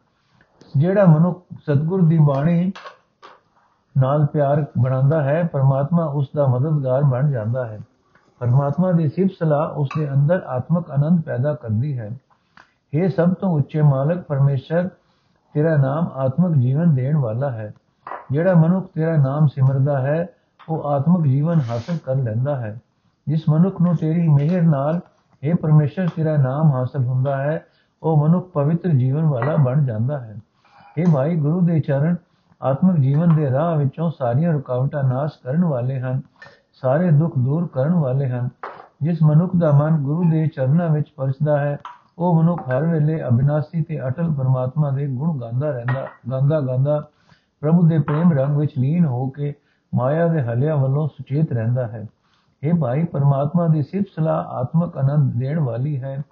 ਜਿਹੜਾ 0.77 1.05
ਮਨੁੱਖ 1.05 1.43
ਸਤਗੁਰ 1.55 2.03
ਦੀ 2.03 2.19
ਬਾਣੀ 2.19 2.73
ਨਾਲ 3.99 4.27
ਪਿਆਰ 4.27 4.67
ਬਣਾਉਂਦਾ 4.79 5.23
ਹੈ, 5.23 5.43
ਪਰਮਾਤਮਾ 5.53 6.05
ਉਸ 6.05 6.29
ਦਾ 6.37 6.47
ਮਦਦਗਾਰ 6.47 7.03
ਬਣ 7.03 7.31
ਜਾਂਦਾ 7.31 7.67
ਹੈ। 7.67 7.81
ਪਰਮਾਤਮਾ 8.39 8.93
ਦੀ 8.93 9.09
ਸਿਫਤ 9.09 9.31
ਸਲਾਹ 9.39 9.69
ਉਸ 9.69 9.89
ਦੇ 9.99 10.13
ਅੰਦਰ 10.13 10.43
ਆਤਮਕ 10.47 10.91
ਆਨੰਦ 10.91 11.21
ਪੈਦਾ 11.21 11.55
ਕਰਦੀ 11.55 11.99
ਹੈ। 11.99 12.11
ਇਹ 12.95 13.09
ਸਭ 13.09 13.35
ਤੋਂ 13.35 13.51
ਉੱਚੇ 13.51 13.83
ਮਾਲਕ, 13.83 14.23
ਪਰਮੇਸ਼ਰ, 14.23 14.89
ਤੇਰਾ 15.55 15.77
ਨਾਮ 15.77 16.11
ਆਤਮਕ 16.15 16.57
ਜੀਵਨ 16.57 16.95
ਦੇਣ 16.95 17.17
ਵਾਲਾ 17.17 17.51
ਹੈ। 17.51 17.75
ਜਿਹੜਾ 18.31 18.55
ਮਨੁੱਖ 18.55 18.93
ਤੇਰਾ 18.95 19.17
ਨਾਮ 19.17 19.47
ਸਿਮਰਦਾ 19.47 20.01
ਹੈ, 20.01 20.29
ਉਹ 20.69 20.89
ਆਤਮਿਕ 20.89 21.33
ਜੀਵਨ 21.33 21.61
ਹਾਸਲ 21.61 21.99
ਕਰ 22.05 22.15
ਲੈਂਦਾ 22.15 22.57
ਹੈ। 22.57 22.81
ਜਿਸ 23.29 23.49
ਮਨੁੱਖ 23.49 23.81
ਨੂੰ 23.81 23.97
ਤੇਰੀ 23.97 24.29
ਮਿਹਰ 24.29 24.63
ਨਾਲ 24.63 25.01
ਇਹ 25.43 25.55
ਪਰਮੇਸ਼ਰ 25.55 26.09
ਤੇਰਾ 26.17 26.37
ਨਾਮ 26.37 26.73
ਹਾਸਲ 26.73 27.05
ਹੁੰਦਾ 27.05 27.37
ਹੈ, 27.37 27.67
ਉਹ 28.03 28.29
ਮਨੁੱਖ 28.29 28.51
ਪਵਿੱਤਰ 28.51 28.89
ਜੀਵਨ 28.89 29.25
ਵਾਲਾ 29.25 29.57
ਬਣ 29.57 29.85
ਜਾਂਦਾ 29.85 30.19
ਹੈ। 30.19 30.37
ਇਹ 30.99 31.07
ਭਾਈ, 31.15 31.37
ਗੁਰੂ 31.37 31.61
ਦੇ 31.61 31.81
ਚਰਨ 31.81 32.17
ਆਤਮਿਕ 32.63 32.97
ਜੀਵਨ 32.97 33.37
ਦੇ 33.37 33.51
ਰਾਹ 33.51 33.77
ਵਿੱਚੋਂ 33.77 34.11
ਸਾਰੀਆਂ 34.19 34.53
ਰੁਕਾਵਟਾਂ 34.53 35.05
ਨਾਸ਼ 35.05 35.33
ਕਰਨ 35.45 35.65
ਵਾਲੇ 35.65 36.01
ਹਨ, 36.01 36.21
ਸਾਰੇ 36.73 37.11
ਦੁੱਖ 37.11 37.39
ਦੂਰ 37.39 37.67
ਕਰਨ 37.67 37.93
ਵਾਲੇ 37.93 38.29
ਹਨ। 38.29 38.49
ਜਿਸ 39.03 39.23
ਮਨੁੱਖ 39.23 39.53
ਦਾ 39.57 39.73
ਮਨ 39.73 39.97
ਗੁਰੂ 39.97 40.31
ਦੇ 40.31 40.47
ਚਰਨਾਂ 40.47 40.89
ਵਿੱਚ 40.89 41.13
ਪਰਸਦਾ 41.17 41.59
ਹੈ, 41.59 41.79
ਉਹ 42.19 42.43
ਮਨੁੱਖ 42.43 42.69
ਹਰ 42.71 42.87
ਵੇਲੇ 42.87 43.25
ਅਬਿਨਾਸੀ 43.29 43.83
ਤੇ 43.83 44.09
ਅਟਲ 44.09 44.33
ਪਰਮਾਤਮਾ 44.33 44.91
ਦੇ 44.91 45.07
ਗੁਣ 45.07 45.41
ਗਾਉਂਦਾ 45.41 45.71
ਰਹਿੰਦਾ, 45.71 46.07
ਗਾਉਂਦਾ 46.31 46.61
ਗਾਉਂਦਾ 46.61 47.09
ਪ੍ਰਭੂ 47.61 47.89
ਦੇ 47.89 47.99
ਪ੍ਰੇਮ 47.99 48.33
ਰੰਗ 48.33 48.57
ਵਿੱਚ 48.57 48.73
ਲੀਨ 48.79 49.05
ਹੋ 49.05 49.29
ਕੇ 49.29 49.55
ਮਾਇਆ 49.95 50.27
ਦੇ 50.27 50.43
ਹਲਿਆਂ 50.43 50.77
ਵੱਲੋਂ 50.77 51.09
ਸੁਚੇਤ 51.09 51.53
ਰਹਿੰਦਾ 51.53 51.87
ਹੈ। 51.87 52.07
ਇਹ 52.63 52.75
ਭਾਈ, 52.75 53.05
ਪਰਮਾਤਮਾ 53.05 53.67
ਦੀ 53.67 53.83
ਸਿਫਤ 53.83 54.07
ਸਲਾਹ 54.17 54.45
ਆਤਮਕ 54.45 54.97
ਆਨੰਦ 54.97 55.33
ਦੇਣ 55.35 55.61
ਵਾਲੀ 55.61 56.03
ਹੈ। 56.03 56.23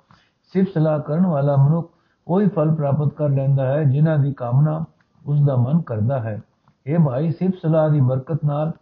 ਸਿਫਤ 0.52 0.70
ਸਲਾਹ 0.74 1.00
ਕਰਨ 1.00 1.26
ਵਾਲਾ 1.26 1.56
ਮਨੁੱਖ 1.56 1.92
ਕੋਈ 2.26 2.48
ਫਲ 2.48 2.74
ਪ੍ਰਾਪਤ 2.74 3.08
ਕਰ 3.08 3.28
ਲੈਂਦਾ 3.28 3.66
ਹੈ, 3.66 3.84
ਜਿਨ੍ਹਾਂ 3.84 4.18
ਦੀ 4.18 4.32
ਕਾਮਨਾ 4.32 4.84
ਉਸ 5.26 5.40
ਦਾ 5.40 5.56
ਮਨ 5.56 5.80
ਕਰਦਾ 5.80 6.20
ਹੈ। 6.20 6.40
ਇਹ 6.86 6.98
ਭਾਈ, 6.98 7.30
ਸਿਫਤ 7.30 7.54
ਸਲਾਹ 7.62 7.90
ਦੀ 7.90 8.00
ਬਰਕਤ 8.00 8.38
ਨਾਲ 8.44 8.72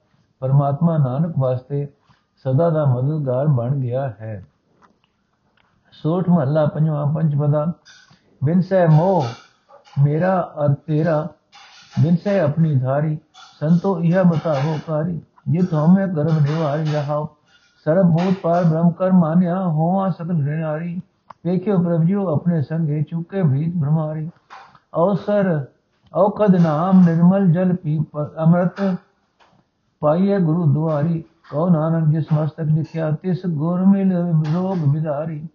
ਪਰਮਾਤਮਾ 0.40 0.98
ਨਾਨਕ 0.98 1.34
ਵਾਸਤੇ 1.38 1.88
ਸਦਾ 2.36 2.70
ਦਾ 2.70 2.84
ਮਦਦਗਾਰ 2.84 3.46
ਬਣ 3.46 3.74
ਗਿਆ 3.74 4.08
ਹੈ। 4.20 4.44
ਸੋਠ 5.92 6.28
ਮਹੱਲਾ 6.28 6.66
ਪੰਜਵਾਂ 6.66 7.12
ਪੰਚਪਦਾ 7.12 7.72
ਬਿਨ 8.44 8.60
ਸਹਿ 8.60 8.86
ਮੋਹ 8.86 9.24
ਮੇਰਾ 10.04 10.54
ਅਰ 10.64 10.74
ਤੇਰਾ 10.74 11.28
ਬਿਨ 11.96 12.16
ਸਹਿ 12.16 12.40
ਆਪਣੀ 12.40 12.74
ਧਾਰੀ, 12.74 13.16
ਸੰਤੋ 13.60 13.98
ਇਹ 13.98 14.24
ਬਤਾਵੋ 14.24 14.76
ਕਾਰੀ 14.86 15.20
ਜਿਤ 15.48 15.74
ਹਮੇ 15.74 16.06
ਗਰਭ 16.06 16.40
ਨਿਵਾਰੀ 16.40 16.92
ਰਹਾਓ, 16.92 17.28
ਸਰਬ 17.86 18.10
ਭੂਤ 18.12 18.34
ਪਾਰ 18.42 18.64
ਬ੍ਰਹਮ 18.64 18.90
ਕਰ 18.90 19.12
ਮਾਨਿਆ, 19.12 19.60
ਹੋਵਾ 19.60 20.08
ਸਕਲ 20.10 20.42
ਰਿਨਾਰੀ 20.44 21.00
ਵੇਖਿਓ 21.46 21.78
ਪ੍ਰਭ 21.82 22.04
ਜੀਓ 22.04 22.26
ਆਪਣੇ 22.28 22.60
ਸੰਗੇ 22.62 23.02
ਚੁੱਕੇ 23.02 23.42
ਭੀਤ 23.42 23.74
ਭ੍ਰਮਾਰੀ 23.80 24.28
ਅਵਸਰ 24.96 25.66
ਔਖਦ 26.14 26.54
ਨਾਮ 26.56 27.04
ਨਿਰਮਲ 27.04 27.46
ਜਲ 27.52 27.74
ਪੀ 27.74 27.98
ਅੰਮ੍ਰਿਤ 28.38 28.80
ਪਾਈਏ 30.02 30.38
ਗੁਰੂ 30.40 30.64
ਦੁਆਰੀ। 30.74 31.22
ਕਉ 31.50 31.68
ਨਾਨਕ 31.68 32.08
ਜਿਸ 32.08 32.32
ਮਸਤਕ 32.32 32.68
ਲਿਖਿਆ, 32.68 33.10
ਤਿਸ 33.12 33.46
ਗੁਰ 33.46 33.84
ਮਿਲ 33.86 34.12
ਰੋਗ 34.54 34.78
ਵਿਦਾਰੀ 34.92 35.46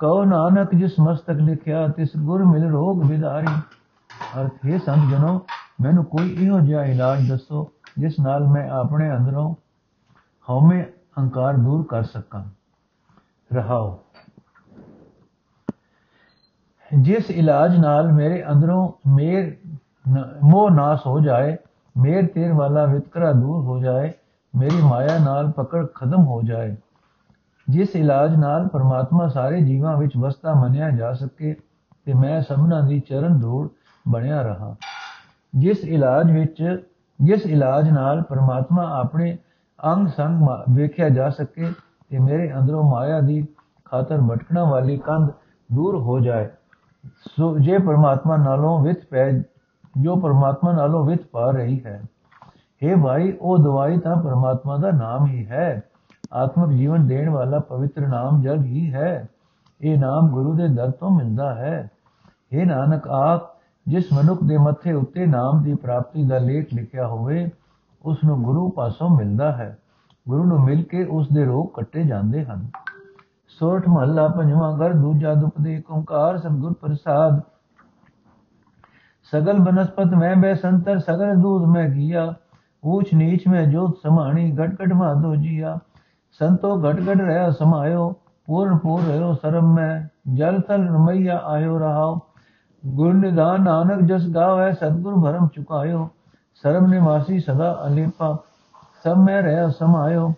ਕਉ 0.00 0.24
ਨਾਨਕ 0.24 0.74
ਜਿਸ 0.74 0.98
ਮਸਤਕ 1.00 1.40
ਲਿਖਿਆ, 1.40 1.86
ਤਿਸ 1.88 2.16
ਗੁਰ 2.16 2.44
ਮਿਲ 2.44 2.68
ਰੋਗ 2.70 3.04
ਅਰਥ 4.40 4.66
ਹੈ 4.66 4.78
ਸੰਤ 4.78 5.10
ਜਨੋ, 5.10 5.46
ਮੈਨੂੰ 5.80 6.04
ਕੋਈ 6.04 6.36
ਇਹੋ 6.38 6.60
ਜਿਹਾ 6.60 6.84
ਇਲਾਜ 6.84 7.28
ਦੱਸੋ, 7.28 7.70
ਜਿਸ 7.98 8.20
ਨਾਲ 8.20 8.48
ਮੈਂ 8.48 8.70
ਆਪਣੇ 8.70 9.16
ਅੰਦਰੋਂ 9.16 9.54
ਹਉਮੈ 10.50 10.84
ਹੰਕਾਰ 11.18 11.54
ਦੂਰ 11.54 11.86
ਕਰ 11.88 12.02
ਸਕਾਂ। 12.02 12.44
ਰਹਾਓ। 13.54 13.98
ਜਿਸ 17.00 17.30
ਇਲਾਜ 17.30 17.76
ਨਾਲ 17.76 18.12
ਮੇਰੇ 18.12 18.44
ਅੰਦਰੋਂ 18.50 18.92
ਮੇਰ 19.14 19.56
ਮੋਹ 20.42 20.70
ਨਾਸ 20.70 21.06
ਹੋ 21.06 21.20
ਜਾਏ, 21.20 21.56
ਮੇਰ 21.96 22.26
ਤੇਰ 22.26 22.52
ਵਾਲਾ 22.52 22.84
ਵਿਤਕਰਾ 22.84 23.32
ਦੂਰ 23.32 23.64
ਹੋ 23.64 23.78
ਜਾਏ, 23.78 24.12
ਮੇਰੀ 24.56 24.82
ਮਾਇਆ 24.82 25.18
ਨਾਲ 25.18 25.50
ਪਕੜ 25.50 25.86
ਖਤਮ 25.94 26.26
ਹੋ 26.26 26.42
ਜਾਏ। 26.42 26.76
ਜਿਸ 27.70 27.96
ਇਲਾਜ 27.96 28.36
ਨਾਲ 28.36 28.68
ਪਰਮਾਤਮਾ 28.68 29.28
ਸਾਰੇ 29.28 29.60
ਜੀਵਾਂ 29.60 29.96
ਵਿੱਚ 29.96 30.12
ਵਸਦਾ 30.16 30.54
ਮੰਨਿਆ 30.54 30.90
ਜਾ 30.90 31.12
ਸਕੇ, 31.12 31.56
ਤੇ 32.04 32.14
ਮੈਂ 32.14 32.42
ਸਭਨਾਂ 32.42 32.82
ਦੀ 32.82 33.00
ਚਰਨ 33.00 33.40
ਧੂੜ 33.40 33.68
ਬਣਿਆ 34.08 34.42
ਰਹਾ। 34.42 34.76
ਜਿਸ 35.56 35.84
ਇਲਾਜ 35.84 36.30
ਵਿੱਚ, 36.30 36.84
ਜਿਸ 37.22 37.46
ਇਲਾਜ 37.46 37.90
ਨਾਲ 37.90 38.22
ਪਰਮਾਤਮਾ 38.22 39.00
ਆਪਣੇ 39.00 39.38
ਅੰਗ 39.92 40.08
ਸੰਗ 40.08 40.48
ਵੇਖਿਆ 40.70 41.08
ਜਾ 41.08 41.30
ਸਕੇ 41.30 41.72
ਤੇ 42.10 42.18
ਮੇਰੇ 42.18 42.54
ਅੰਦਰੋਂ 42.54 42.90
ਮਾਇਆ 42.90 43.20
ਦੀ 43.20 43.48
ਖਾਤਰ 43.84 44.20
ਭਟਕਣਾ 44.20 44.64
ਵਾਲੀ 44.64 44.98
ਕੰਧ 44.98 45.30
ਦੂਰ 45.72 45.96
ਹੋ 45.96 46.20
ਜਾਏ। 46.20 46.48
ਸੋ 47.38 47.58
ਜੇ 47.58 47.78
ਪਰਮਾਤਮਾ 47.78 48.36
ਨਾਲੋਂ 48.36 48.80
ਵਿਤ 48.80 49.04
ਪੈ, 49.10 49.30
ਜੋ 50.00 50.16
ਪਰਮਾਤਮਾ 50.16 50.72
ਨਾਲੋਂ 50.72 51.04
ਵਿਤ 51.04 51.26
ਪਾ 51.32 51.50
ਰਹੀ 51.50 51.84
ਹੈ। 51.84 52.02
हे 52.86 53.02
ਭਾਈ, 53.02 53.32
ਉਹ 53.40 53.58
ਦਵਾਈ 53.58 53.98
ਤਾਂ 53.98 54.16
ਪਰਮਾਤਮਾ 54.16 54.76
ਦਾ 54.76 54.90
ਨਾਮ 54.90 55.26
ਹੀ 55.26 55.46
ਹੈ। 55.46 55.82
ਆਤਮਿਕ 56.32 56.78
ਜੀਵਨ 56.78 57.06
ਦੇਣ 57.06 57.30
ਵਾਲਾ 57.30 57.58
ਪਵਿੱਤਰ 57.58 58.08
ਨਾਮ 58.08 58.42
ਜਗ 58.42 58.64
ਹੀ 58.64 58.94
ਹੈ। 58.94 59.28
ਇਹ 59.80 59.98
ਨਾਮ 59.98 60.28
ਗੁਰੂ 60.28 60.54
ਦੇ 60.54 60.68
ਦਰ 60.68 60.90
ਤੋਂ 60.90 61.10
ਮਿਲਦਾ 61.10 61.54
ਹੈ। 61.54 61.90
हे 62.54 62.66
ਨਾਨਕ, 62.66 63.08
ਆਪ 63.08 63.55
ਜਿਸ 63.88 64.12
ਮਨੁੱਖ 64.12 64.44
ਦੇ 64.44 64.56
ਮੱਥੇ 64.58 64.92
ਉੱਤੇ 64.92 65.26
ਨਾਮ 65.26 65.62
ਦੀ 65.62 65.74
ਪ੍ਰਾਪਤੀ 65.74 66.24
ਦਾ 66.24 66.38
ਲੇਖ 66.38 66.74
ਲਿਖਿਆ 66.74 67.06
ਹੋਵੇ, 67.06 67.50
ਉਸ 68.02 68.18
ਨੂੰ 68.24 68.42
ਗੁਰੂ 68.42 68.70
ਪਾਸੋਂ 68.70 69.08
ਮਿਲਦਾ 69.10 69.52
ਹੈ। 69.52 69.78
ਗੁਰੂ 70.28 70.44
ਨੂੰ 70.44 70.60
ਮਿਲ 70.60 70.82
ਕੇ 70.82 71.04
ਉਸ 71.04 71.28
ਦੇ 71.28 71.44
ਰੋਗ 71.44 71.66
ਕੱਟੇ 71.74 72.02
ਜਾਂਦੇ 72.02 72.44
ਹਨ। 72.44 72.66
ਸੋਠ 73.48 73.88
ਮਹੱਲਾ 73.88 74.28
ਪੰਜਵਾਂ 74.28 74.76
ਘਰ, 74.78 74.92
ਦੂਜਾ 74.92 75.34
ਦੁਪਦੇ 75.34 75.82
ਓੰਕਾਰ, 75.90 76.38
ਸਤਗੁਰ 76.38 76.72
ਪ੍ਰਸਾਦ। 76.72 77.40
ਸਗਲ 79.22 79.58
ਬਨਸਪਤ 79.58 80.06
ਮੈਂ 80.06 80.36
ਬੈ 80.36 80.54
ਸੰਤਰ, 80.54 80.98
ਸਗਲ 80.98 81.34
ਦੂਧ 81.34 81.62
ਮੈਂ 81.62 81.88
ਗਿਆ 81.88 82.34
ਊਚ 82.84 83.14
ਨੀਚ 83.14 83.48
ਮੈਂ 83.48 83.66
ਜੋਤ 83.66 83.98
ਸਮਾਣੀ 84.02 84.56
ਘਟ 84.56 84.74
ਘਟ 84.74 84.92
ਮਾ 84.92 85.14
ਦੋ 85.14 85.36
ਜੀਆ। 85.36 85.78
ਸੰਤੋ 86.32 86.78
ਘਟ 86.80 86.96
ਘਟ 87.00 87.20
ਰਹਾ 87.20 87.50
ਸਮਾਇਓ, 87.50 88.14
ਪੂਰਨ 88.46 88.76
ਪੂਰ 88.78 89.02
ਰਹਿਓ 89.02 89.32
ਸਰਮ 89.34 89.74
ਮੈਂ। 89.74 90.08
ਜਲ 90.34 90.60
ਤਲ 90.60 90.88
ਰਮਈਆ 90.88 91.38
ਆਇਓ 91.38 91.78
ਰਹਾਓ। 91.78 92.18
ਗੁਰ 92.86 93.14
ਨਿਦਾਨ 93.14 93.62
ਨਾਨਕ 93.62 94.00
ਜਸ 94.00 94.26
ਗਾਵੇ, 94.28 94.72
ਸਤਗੁਰ 94.72 95.14
ਭਰਮ 95.22 95.48
ਚੁਕਾਇਓ, 95.48 96.08
ਸਰਬ 96.54 96.86
ਨਿਵਾਸੀ 96.86 97.40
ਸਦਾ 97.40 97.82
ਅਲੇਪਾ, 97.86 98.36
ਸਭ 99.04 99.16
ਮੈਂ 99.16 99.42
ਰਹਿ 99.42 99.70
ਸਮਾਇਓ। 99.70 100.34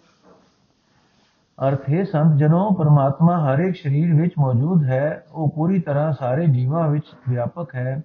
ਅਰਥ 1.68 1.88
ਹੈ 1.90 2.04
ਸੰਤ 2.04 2.36
ਜਨੋ, 2.36 2.70
ਪਰਮਾਤਮਾ 2.70 3.38
ਹਰ 3.44 3.58
ਇੱਕ 3.58 3.76
ਸਰੀਰ 3.76 4.14
ਵਿੱਚ 4.14 4.32
ਮੌਜੂਦ 4.38 4.84
ਹੈ, 4.84 5.24
ਉਹ 5.32 5.48
ਪੂਰੀ 5.48 5.80
ਤਰ੍ਹਾਂ 5.80 6.12
ਸਾਰੇ 6.12 6.46
ਜੀਵਾਂ 6.46 6.88
ਵਿੱਚ 6.88 7.04
ਵਿਆਪਕ 7.28 7.74
ਹੈ। 7.74 8.02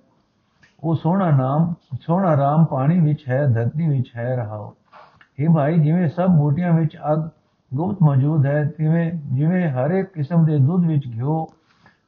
ਉਹ 0.83 0.95
ਸੋਹਣਾ 0.95 1.31
ਨਾਮ, 1.31 1.73
ਸੋਹਣਾ 2.01 2.37
ਰਾਮ 2.37 2.65
ਪਾਣੀ 2.65 2.99
ਵਿੱਚ 2.99 3.29
ਹੈ, 3.29 3.47
ਧਰਤੀ 3.47 3.89
ਵਿੱਚ 3.89 4.11
ਹੈ, 4.17 4.35
ਰਹਾਓ। 4.35 4.73
ਇਹ 5.39 5.49
ਭਾਈ, 5.49 5.79
ਜਿਵੇਂ 5.79 6.09
ਸਭ 6.09 6.27
ਬੂਟੀਆਂ 6.27 6.73
ਵਿੱਚ 6.73 6.97
ਅਗ 7.13 7.29
ਗੁਪਤ 7.73 7.97
ਮੌਜੂਦ 8.03 8.45
ਹੈ, 8.45 8.71
ਤਿਵੇਂ, 8.77 9.11
ਜਿਵੇਂ 9.13 9.69
ਹਰ 9.69 9.91
ਇੱਕ 9.91 10.13
ਕਿਸਮ 10.13 10.45
ਦੇ 10.45 10.57
ਦੁੱਧ 10.57 10.85
ਵਿੱਚ 10.85 11.07
ਘਿਓ 11.07 11.47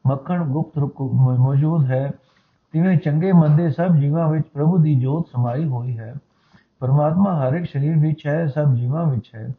ਮੱਖਣ 0.07 0.43
ਗੁਪਤ 0.43 1.01
ਮੌਜੂਦ 1.39 1.85
ਹੈ। 1.85 2.11
ਤਿਵੇਂ 2.71 2.97
ਚੰਗੇ 2.97 3.31
ਮੰਦੇ 3.31 3.69
ਸਭ 3.69 3.95
ਜੀਵਾਂ 3.95 4.29
ਵਿੱਚ 4.29 4.47
ਪ੍ਰਭੂ 4.53 4.77
ਦੀ 4.77 4.95
ਜੋਤ 4.95 5.27
ਸਮਾਈ 5.27 5.67
ਹੋਈ 5.67 5.97
ਹੈ। 5.97 6.13
ਪਰਮਾਤਮਾ 6.79 7.47
ਹਰ 7.47 7.53
ਇੱਕ 7.53 7.65
ਸਰੀਰ 7.65 7.97
ਵਿੱਚ 7.97 8.27
ਹੈ, 8.27 8.47
ਸਭ 8.47 8.73
ਜੀਵਾਂ 8.73 9.05
ਵਿੱਚ 9.05 9.31
ਹੈ। 9.35 9.53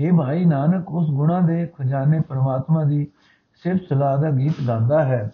हे 0.00 0.16
ਭਾਈ 0.16 0.44
ਨਾਨਕ, 0.44 0.90
ਉਸ 0.90 1.10
ਗੁਣਾ 1.10 1.40
ਦੇ 1.40 1.66
ਖਜ਼ਾਨੇ 1.66 2.20
ਪਰਮਾਤਮਾ 2.20 2.84
ਦੀ 2.84 3.06
ਸਿਫਤ 3.62 3.80
ਸਲਾਹ 3.88 4.18
ਦਾ 4.18 4.30
ਗੀਤ 4.30 4.54
ਗਾਉਂਦਾ 4.68 5.04
ਹੈ। 5.04 5.30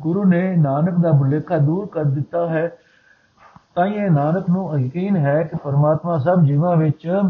ਗੁਰੂ 0.00 0.24
ਨੇ 0.24 0.56
ਨਾਨਕ 0.56 0.94
ਦਾ 1.00 1.12
ਬੁਲੇਖਾ 1.12 1.58
ਦੂਰ 1.58 1.86
ਕਰ 1.86 2.04
ਦਿੱਤਾ 2.04 2.48
ਹੈ। 2.48 2.72
ਤਾਂ 3.74 3.86
ਇਹ 3.86 4.10
ਨਾਨਕ 4.10 4.50
ਨੂੰ 4.50 4.80
ਯਕੀਨ 4.80 5.16
ਹੈ 5.16 5.42
ਕਿ 5.42 5.56
ਪਰਮਾਤਮਾ 5.64 6.18
ਸਭ 6.18 6.42
ਜੀਵਾਂ 6.42 6.76
ਵਿੱਚ 6.76 7.20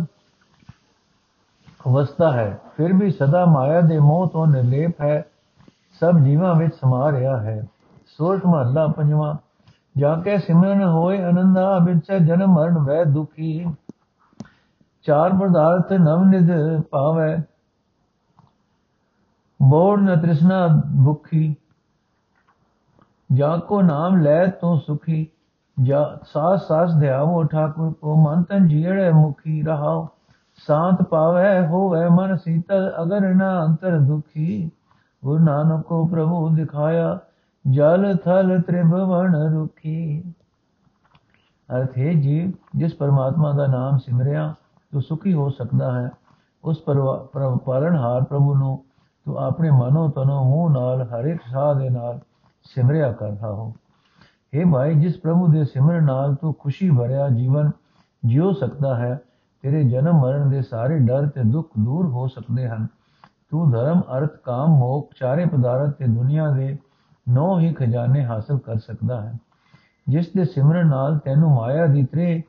ਵਸਦਾ 1.93 2.33
ਹੈ। 2.33 2.61
ਫਿਰ 2.77 2.93
ਵੀ 2.93 3.11
ਸਦਾ 3.11 3.45
ਮਾਇਆ 3.45 3.81
ਦੇ 3.81 3.99
ਮੋਹ 3.99 4.29
ਤੋਂ 4.29 4.47
ਨਿਰਲੇਪ 4.47 5.01
ਹੈ। 5.01 5.25
ਸਭ 6.01 6.19
ਜੀਵਾਂ 6.19 6.55
ਵਿੱਚ 6.55 6.75
ਸਮਾ 6.75 7.13
ਰਿਹਾ 7.13 7.41
ਹੈ। 7.41 7.67
ਸੋਰਠ 8.07 8.47
ਮਹੱਲਾ 8.47 8.87
ਪੰਜਵਾਂ। 8.87 9.35
ਜਾ 9.97 10.17
ਕੇ 10.17 10.39
ਸਿਮਰਨ 10.39 10.83
ਹੋਏ 10.83 11.25
ਅਨੰਦਾ 11.25 11.79
ਵਿੱਚ 11.79 12.13
ਜਨਮ 12.13 12.53
ਮਰਨ 12.53 12.79
ਵੈ 12.79 13.05
ਦੁਖੀ। 13.05 13.67
ਚਾਰ 15.03 15.31
ਪਦਾਰਥ 15.31 15.93
ਨਵ 15.93 16.25
ਨਿਧ 16.25 16.81
ਪਾਵੇ। 16.91 17.39
ਮੋੜ 19.63 20.01
ਨ 20.01 20.21
ਤ੍ਰਿਸ਼ਨਾ 20.21 20.69
ਭੁਖੀ। 21.05 21.57
ਜਾ 23.33 23.57
ਕੋ 23.57 23.83
ਨਾਮ 23.83 24.17
ਲੈ 24.17 24.47
ਤੂੰ 24.47 24.81
ਸੁਖੀ। 24.81 25.27
ਜਾ 25.83 26.19
ਸਾਸ 26.33 26.69
ਸਾਸ 26.69 26.91
ਧਿਆਵੋ 27.01 27.45
ਠਾਕੁਰ 27.45 27.93
ਕੋ 27.93 28.17
ਮਨ 28.17 28.43
ਤਨ 28.43 28.69
ਜੀੜੇ 28.69 29.11
ਮੁਖੀ 29.13 29.63
ਰਹਾਓ 29.63 30.09
ਸ਼ਾਂਤ 30.59 31.03
ਪਾਵੇ, 31.03 31.67
ਹੋਵੇ 31.67 32.09
ਮਨ 32.09 32.37
ਸੀਤਲ, 32.37 32.93
ਅਗਰ 33.03 33.35
ਨਾ 33.35 33.65
ਅੰਤਰ 33.65 33.99
ਦੁਖੀ। 33.99 34.71
ਗੁਰੂ 35.23 35.45
ਨਾਨਕ 35.45 35.85
ਕੋ 35.87 36.05
ਪ੍ਰਭੂ 36.07 36.49
ਦਿਖਾਇਆ, 36.49 37.19
ਜਲ 37.65 38.17
ਥਲ 38.17 38.61
ਤ੍ਰਿਭਵਨ 38.61 39.35
ਰੁਖੀ। 39.53 40.23
ਅਰਥ 41.69 41.99
ਹੈ 41.99 42.13
ਜੀ, 42.13 42.53
ਜਿਸ 42.77 42.95
ਪਰਮਾਤਮਾ 42.95 43.53
ਦਾ 43.53 43.67
ਨਾਮ 43.67 43.99
ਸਿਮਰਿਆ 43.99 44.55
ਤੂੰ 44.93 45.03
ਸੁਖੀ 45.03 45.33
ਹੋ 45.33 45.49
ਸਕਦਾ 45.51 45.93
ਹੈ, 45.93 46.11
ਉਸ 46.65 46.83
ਪਾਲਣਹਾਰ 47.65 48.25
ਪ੍ਰਭੂ 48.25 48.55
ਨੂੰ 48.55 48.79
ਤੂੰ 49.27 49.37
ਆਪਣੇ 49.39 49.71
ਮਨੋ 49.71 50.09
ਤਨੋ 50.09 50.43
ਮੂੰਹ 50.45 50.71
ਨਾਲ, 50.71 51.03
ਹਰ 51.03 51.25
ਇੱਕ 51.25 51.43
ਸਾਹ 51.53 51.75
ਦੇ 51.75 51.89
ਨਾਲ 51.91 52.19
ਸਿਮਰਿਆ 52.65 53.13
ਕਰਦਾ 53.13 53.51
ਹੋ। 53.51 53.73
हे 54.53 54.71
ਭਾਈ, 54.73 54.95
ਜਿਸ 54.95 55.19
ਪ੍ਰਭੂ 55.21 55.47
ਦੇ 55.47 55.65
ਸਿਮਰਨ 55.65 56.05
ਨਾਲ 56.05 56.35
ਤੂੰ 56.35 56.55
ਖੁਸ਼ੀ 56.59 56.91
ਭਰਿਆ 56.91 57.29
ਜੀਵਨ 57.29 57.71
ਜਿਉ 58.25 58.53
ਸਕਦਾ 58.53 58.95
ਹੈ 58.97 59.19
ਤੇਰੇ 59.63 59.85
ਜਨਮ 59.85 60.21
ਮਰਨ 60.21 60.51
ਦੇ 60.51 60.63
ਸਾਰੇ 60.63 60.99
ਡਰ 60.99 61.27
ਤੇ 61.27 61.41
ਦੁੱਖ 61.45 61.69
ਦੂਰ 61.79 62.07
ਹੋ 62.07 62.27
ਸਕਦੇ 62.27 62.69
ਹਨ। 62.69 62.87
ਤੂੰ 63.51 63.71
ਧਰਮ, 63.71 64.01
ਅਰਥ, 64.01 64.31
ਕਾਮ, 64.45 64.69
ਮੋਖ, 64.71 65.11
ਚਾਰੇ 65.21 65.47
ਪਦਾਰਥ 65.47 65.91
ਤੇ 65.91 66.07
ਦੁਨੀਆ 66.07 66.51
ਦੇ 66.51 66.79
ਨੌ 67.29 67.59
ਹੀ 67.59 67.73
ਖਜ਼ਾਨੇ 67.73 68.25
ਹਾਸਲ 68.25 68.59
ਕਰ 68.59 68.77
ਸਕਦਾ 68.77 69.21
ਹੈ। 69.21 69.35
ਜਿਸ 70.09 70.29
ਦੇ 70.37 70.45
ਸਿਮਰਨ 70.45 70.87
ਨਾਲ 70.87 71.19
ਤੈਨੂੰ 71.19 71.51
ਮਾਇਆ 71.51 71.87
ਦੀ 71.87 72.05
ਤ੍ਰੇ 72.05 72.43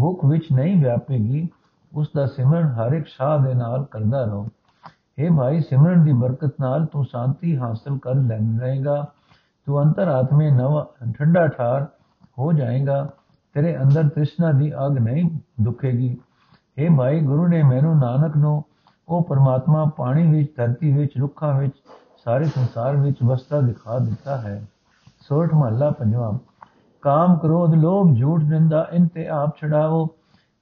ਭੁੱਖ 0.00 0.24
ਵਿੱਚ 0.24 0.44
ਨਹੀਂ 0.52 0.82
ਵਿਆਪੇਗੀ, 0.82 1.48
ਉਸ 1.96 2.08
ਦਾ 2.16 2.26
ਸਿਮਰਨ 2.26 2.66
ਹਰ 2.66 2.92
ਇੱਕ 2.92 3.06
ਸਾਹ 3.08 3.38
ਦੇ 3.38 3.54
ਨਾਲ 3.54 3.84
ਕਰਦਾ 3.84 4.24
ਰਹੋ। 4.24 4.48
हे 4.86 5.36
ਭਾਈ, 5.36 5.60
ਸਿਮਰਨ 5.60 6.04
ਦੀ 6.04 6.12
ਬਰਕਤ 6.12 6.54
ਨਾਲ 6.60 6.86
ਤੂੰ 6.86 7.04
ਸ਼ਾਂਤੀ 7.04 7.56
ਹਾਸਲ 7.56 7.98
ਕਰ 7.98 8.14
ਲੈਂਗਾ 8.14 9.12
ਤੂੰ 9.66 9.82
ਅੰਤਰ 9.82 10.08
ਆਤਮੇ 10.08 10.50
ਨਵ 10.50 10.84
ਠੰਡਾ 11.18 11.46
ਠਾਰ 11.46 11.86
ਹੋ 12.38 12.52
ਜਾਏਗਾ। 12.52 13.10
ਤੇਰੇ 13.54 13.76
ਅੰਦਰ 13.76 14.08
ਤ੍ਰਿਸ਼ਨਾ 14.08 14.52
ਦੀ 14.52 14.72
ਅਗ 14.74 14.98
ਨਹੀਂ 14.98 15.30
ਦੁਖੇਗੀ। 15.60 16.18
ਇਹ 16.80 16.90
ਭਾਈ 16.96 17.20
ਗੁਰੂ 17.20 17.46
ਨੇ 17.46 17.62
ਮੈਨੂੰ 17.62 17.98
ਨਾਨਕ 17.98 18.36
ਨੂੰ 18.36 18.64
ਉਹ 19.08 19.22
ਪਰਮਾਤਮਾ 19.22 19.84
ਪਾਣੀ 19.84 20.30
ਵਿੱਚ, 20.30 20.56
ਧਰਤੀ 20.56 20.92
ਵਿੱਚ, 20.92 21.18
ਰੁੱਖਾਂ 21.18 21.54
ਵਿੱਚ, 21.54 21.72
ਸਾਰੇ 22.24 22.44
ਸੰਸਾਰ 22.44 22.96
ਵਿੱਚ 22.96 23.16
ਵਸਦਾ 23.24 23.60
ਦਿਖਾ 23.60 23.98
ਦਿੱਤਾ 23.98 24.36
ਹੈ। 24.36 24.66
ਸੋਠ 25.20 25.54
ਮਹੱਲਾ 25.54 25.90
ਪੰਜਵਾਂ। 25.90 26.38
ਕਾਮ 27.02 27.38
ਕ੍ਰੋਧ 27.38 27.74
ਲੋਭ 27.74 28.16
ਝੂਠ 28.18 28.42
ਨਿੰਦਾ, 28.42 28.88
ਇਨ 28.92 29.06
ਤੇ 29.06 29.28
ਆਪ 29.28 29.56
ਛਡਾਓ 29.56 30.08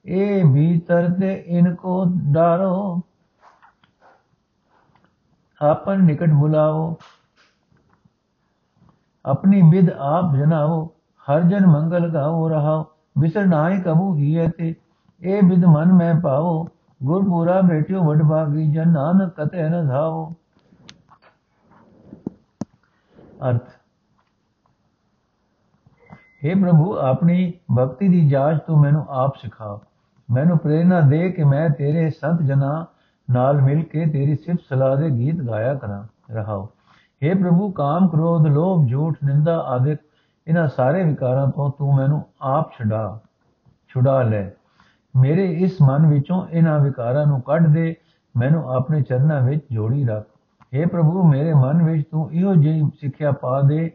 ਇਹ 0.05 0.53
ਭੀਤਰ 0.53 1.09
ਤੇ 1.19 1.43
ਇਨ 1.47 1.75
ਕੋ 1.75 2.05
ਡਾਰੋ। 2.31 3.01
ਆਪਨ 5.61 6.03
ਨਿਕਟ 6.03 6.29
ਬੁਲਾਓ, 6.29 6.97
ਆਪਣੀ 9.25 9.61
ਵਿਦ 9.61 9.89
ਆਪ 9.89 10.35
ਜਨਾਓ, 10.35 10.91
ਹਰ 11.23 11.41
ਜਨ 11.41 11.65
ਮੰਗਲ 11.65 12.13
ਗਾਓ 12.13 12.49
ਰਹਾਓ, 12.49 12.85
ਵਿਸਰ 13.17 13.45
ਨਾਹੀ 13.45 13.81
ਕਬੂ 13.81 14.15
ਹੀ 14.15 14.47
ਤੇ 14.57 14.75
ਇਹ 15.21 15.43
ਬਿਦ 15.43 15.65
ਮਨ 15.65 15.93
ਮੈਂ 15.93 16.15
ਭਾਵੋ, 16.15 16.67
ਗੁਰਪੂਰਾ 17.03 17.61
ਭੇਟਿਓ 17.61 18.03
ਵਡ 18.03 18.23
ਭਾਗੀ, 18.23 18.71
ਜਨ 18.71 18.89
ਨਾਨਕ 18.89 19.41
ਕਤੇ 19.41 19.69
ਨ 19.69 19.87
ਧਾਵੋ। 19.87 20.33
ਅਰਥ। 23.49 23.69
हे 26.45 26.59
ਪ੍ਰਭੂ, 26.61 26.97
ਆਪਣੀ 26.97 27.53
ਭਗਤੀ 27.77 28.07
ਦੀ 28.07 28.29
ਜਾਂਚ 28.29 28.59
ਤੂੰ 28.67 28.79
ਮੈਨੂੰ 28.79 29.05
ਆਪ 29.09 29.35
ਸਿਖਾ 29.35 29.79
ਮੈਨੂੰ 30.31 30.57
ਪ੍ਰੇਰਣਾ 30.57 31.01
ਦੇ 31.01 31.31
ਕਿ 31.31 31.43
ਮੈਂ 31.43 31.69
ਤੇਰੇ 31.69 32.09
ਸੰਤ 32.09 32.41
ਜਨਾਂ 32.41 32.85
ਨਾਲ 33.31 33.61
ਮਿਲ 33.61 33.83
ਕੇ 33.83 34.05
ਤੇਰੀ 34.05 34.35
ਸਿਫਤ 34.35 34.59
ਸਲਾਹ 34.69 34.95
ਦੇ 34.95 35.09
ਗੀਤ 35.09 35.35
ਗਾਇਆ 35.35 35.73
ਕਰਾਂ 35.75 36.03
ਰਹਾਉ 36.31 36.67
हे 37.21 37.39
ਪ੍ਰਭੂ, 37.39 37.71
ਕਾਮ 37.71 38.07
ਕ੍ਰੋਧ, 38.07 38.47
ਲੋਭ, 38.47 38.87
ਝੂਠ, 38.89 39.17
ਨਿੰਦਾ 39.25 39.57
ਆਦਿਕ, 39.57 39.99
ਇਹਨਾਂ 40.47 40.67
ਸਾਰੇ 40.67 41.03
ਵਿਕਾਰਾਂ 41.03 41.47
ਤੋਂ 41.47 41.71
ਤੂੰ 41.77 41.95
ਮੈਨੂੰ 41.95 42.23
ਆਪ 42.41 42.71
ਛਡਾ, 42.71 43.19
ਛੁਡਾ 43.87 44.21
ਲੈ। 44.21 44.49
ਮੇਰੇ 45.14 45.44
ਇਸ 45.54 45.80
ਮਨ 45.82 46.06
ਵਿੱਚੋਂ 46.06 46.46
ਇਹਨਾਂ 46.48 46.78
ਵਿਕਾਰਾਂ 46.80 47.26
ਨੂੰ 47.26 47.40
ਕੱਢ 47.40 47.66
ਦੇ 47.66 47.94
ਮੈਨੂੰ 48.34 48.70
ਆਪਣੇ 48.70 49.02
ਚਰਨਾਂ 49.02 49.40
ਵਿੱਚ 49.42 49.64
ਜੋੜੀ 49.72 50.04
ਰੱਖ 50.04 50.26
हे 50.72 50.88
ਪ੍ਰਭੂ 50.88 51.22
ਮੇਰੇ 51.22 51.52
ਮਨ 51.54 51.82
ਵਿੱਚ 51.82 52.06
ਤੂੰ 52.10 52.28
ਇਹੋ 52.32 52.54
ਜਿਹੀ 52.54 52.90
ਸਿੱਖਿਆ 53.00 53.32
ਪਾ 53.32 53.60
ਦੇ 53.60 53.88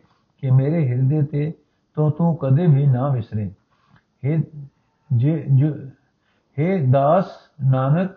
ਕਿ 0.44 0.52
ਮੇਰੇ 0.52 0.88
ਹਿਰਦੇ 0.88 1.22
ਤੇ 1.22 1.52
ਤੋਂ 1.98 2.10
ਤੂੰ 2.12 2.36
ਕਦੇ 2.36 2.68
ਵੀ 2.68 2.86
ਨਾ 2.86 3.08
ਵਿਸਰੇ 3.10 3.50
हे 4.26 4.42
ਜੇ 5.10 5.38
ਜੋ 5.50 5.68
हे 6.58 6.92
ਦਾਸ 6.92 7.38
ਨਾਨਕ 7.64 8.12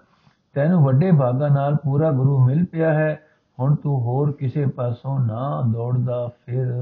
ਤੈਨੂੰ 0.54 0.82
ਵੱਡੇ 0.82 1.10
ਭਾਗਾ 1.12 1.48
ਨਾਲ 1.48 1.76
ਪੂਰਾ 1.76 2.10
ਗੁਰੂ 2.12 2.38
ਮਿਲ 2.38 2.64
ਪਿਆ 2.64 2.92
ਹੈ 2.92 3.20
ਹੁਣ 3.58 3.74
ਤੂੰ 3.74 4.00
ਹੋਰ 4.00 4.32
ਕਿਸੇ 4.32 4.66
ਪਾਸੋਂ 4.66 5.18
ਨਾ 5.20 5.62
ਦੌੜਦਾ 5.72 6.26
ਫਿਰ 6.46 6.72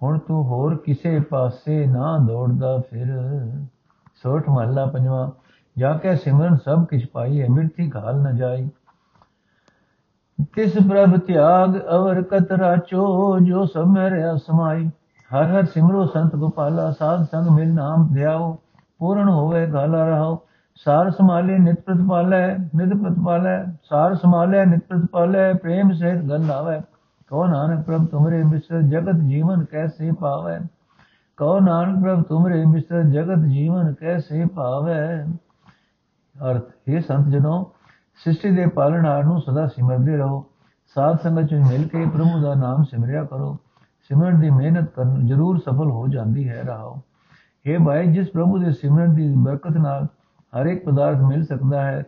ਹੁਣ 0.00 0.18
ਤੂੰ 0.18 0.42
ਹੋਰ 0.44 0.76
ਕਿਸੇ 0.76 1.18
ਪਾਸੇ 1.20 1.84
ਨਾ 1.86 2.16
ਦੌੜਦਾ 2.18 2.76
ਫਿਰ 2.80 3.06
ਸੋਠ 4.23 4.49
ਮਹੱਲਾ 4.49 4.85
ਪੰਜਵਾਂ, 4.85 5.29
ਜਾ 5.77 5.93
ਕੇ 5.93 6.15
ਸਿਮਰਨ 6.15 6.55
ਸਭ 6.55 6.85
ਕਿਛ 6.85 7.07
ਪਾਈ 7.07 7.47
ਮਿਰਤੀ 7.47 7.91
ਘਾਲ 7.95 8.21
ਨ 8.21 8.35
ਜਾਈ। 8.35 8.69
ਕਿਸ 10.53 10.73
ਪ੍ਰਭ 10.89 11.17
ਤਿਆਗ 11.17 11.77
ਅਵਰ 11.95 12.21
ਕਤ 12.21 12.51
ਰਾਚੋ 12.51 13.39
ਜੋ 13.39 13.65
ਸਭ 13.65 13.85
ਮੇਰੇ 13.87 14.21
ਸਮਾਈ। 14.37 14.89
ਹਰ 15.31 15.43
ਹਰ 15.43 15.65
ਸਿਮਰੋ 15.65 16.05
ਸੰਤ 16.05 16.35
ਗੋਪਾਲਾ, 16.35 16.91
ਸਾਧ 16.91 17.23
ਸੰਗ 17.23 17.47
ਮਿਲ 17.47 17.73
ਨਾਮ 17.73 18.07
ਧਿਆਓ। 18.13 18.57
ਪੂਰਨ 18.99 19.29
ਹੋਵੇ 19.29 19.65
ਗਾਲਾ 19.67 20.05
ਰਹਾਓ। 20.05 20.39
ਸਾਰ 20.75 21.09
ਸਮਾਲੇ 21.11 21.57
ਨਿਤ 21.57 21.81
ਪ੍ਰਤਪਾਲੈ 21.81 22.55
ਨਿਤ 22.75 22.93
ਪ੍ਰਤਪਾਲੈ। 22.93 23.63
ਸਾਰ 23.89 24.15
ਸਮਾਲੇ 24.15 24.65
ਨਿਤ 24.65 24.83
ਪ੍ਰਤਪਾਲੈ, 24.89 25.53
ਪ੍ਰੇਮ 25.53 25.91
ਸਹਿਤ 25.93 26.21
ਗਲ 26.21 26.45
ਲਾਵੇ 26.47 26.79
ਕੋ 27.29 27.45
ਨਾਨਕ 27.47 27.85
ਪ੍ਰਭ 27.85 28.05
ਤੁਮਰੇ 28.05 28.43
ਮਿਸਰ, 28.43 28.81
ਜਗਤ 28.81 29.15
ਜੀਵਨ 29.15 29.63
ਕੈਸੇ 29.63 30.11
ਪਾਵੇ। 30.11 30.59
ਕੋ 31.41 31.59
ਨਾਨਕ 31.59 32.01
ਪ੍ਰਭ, 32.01 32.21
ਤੁਮਰੇ 32.21 32.65
ਮਿਸਰ 32.65 33.03
ਜਗਤ 33.03 33.37
ਜੀਵਨ 33.37 33.93
ਕੈਸੇ 33.93 34.45
ਪਾਵੇ 34.45 34.93
ਅਰਥ 36.35 36.63
ਇਹ 36.87 37.01
ਸੰਤ 37.01 37.27
ਜਨੋ, 37.27 37.71
ਸ੍ਰਿਸ਼ਟੀ 38.15 38.51
ਦੇ 38.51 38.65
ਪਾਲਣਹਾਰ 38.65 39.23
ਨੂੰ 39.23 39.41
ਸਦਾ 39.41 39.65
ਸਿਮਰਦੇ 39.67 40.17
ਰਹੋ। 40.17 40.45
ਸਾਧ 40.95 41.17
ਸੰਗਤ 41.23 41.41
ਵਿੱਚ 41.41 41.53
ਮਿਲ 41.53 41.87
ਕੇ 41.87 42.05
ਪ੍ਰਭੂ 42.05 42.41
ਦਾ 42.41 42.53
ਨਾਮ 42.53 42.83
ਸਿਮਰਿਆ 42.83 43.23
ਕਰੋ। 43.23 43.57
ਸਿਮਰਨ 44.09 44.39
ਦੀ 44.39 44.49
ਮਿਹਨਤ 44.49 44.89
ਕਰਨ 44.89 45.25
ਜ਼ਰੂਰ 45.27 45.57
ਸਫਲ 45.57 45.89
ਹੋ 45.91 46.07
ਜਾਂਦੀ 46.07 46.49
ਹੈ, 46.49 46.61
ਰਹਾਓ। 46.61 46.95
हे 47.65 47.83
ਭਾਈ, 47.85 48.07
ਜਿਸ 48.07 48.29
ਪ੍ਰਭੂ 48.29 48.57
ਦੇ 48.57 48.71
ਸਿਮਰਨ 48.71 49.15
ਦੀ 49.15 49.33
ਬਰਕਤ 49.37 49.77
ਨਾਲ 49.77 50.07
ਹਰ 50.53 50.65
ਇੱਕ 50.65 50.85
ਪਦਾਰਥ 50.85 51.17
ਮਿਲ 51.17 51.43
ਸਕਦਾ 51.45 51.81
ਹੈ, 51.81 52.03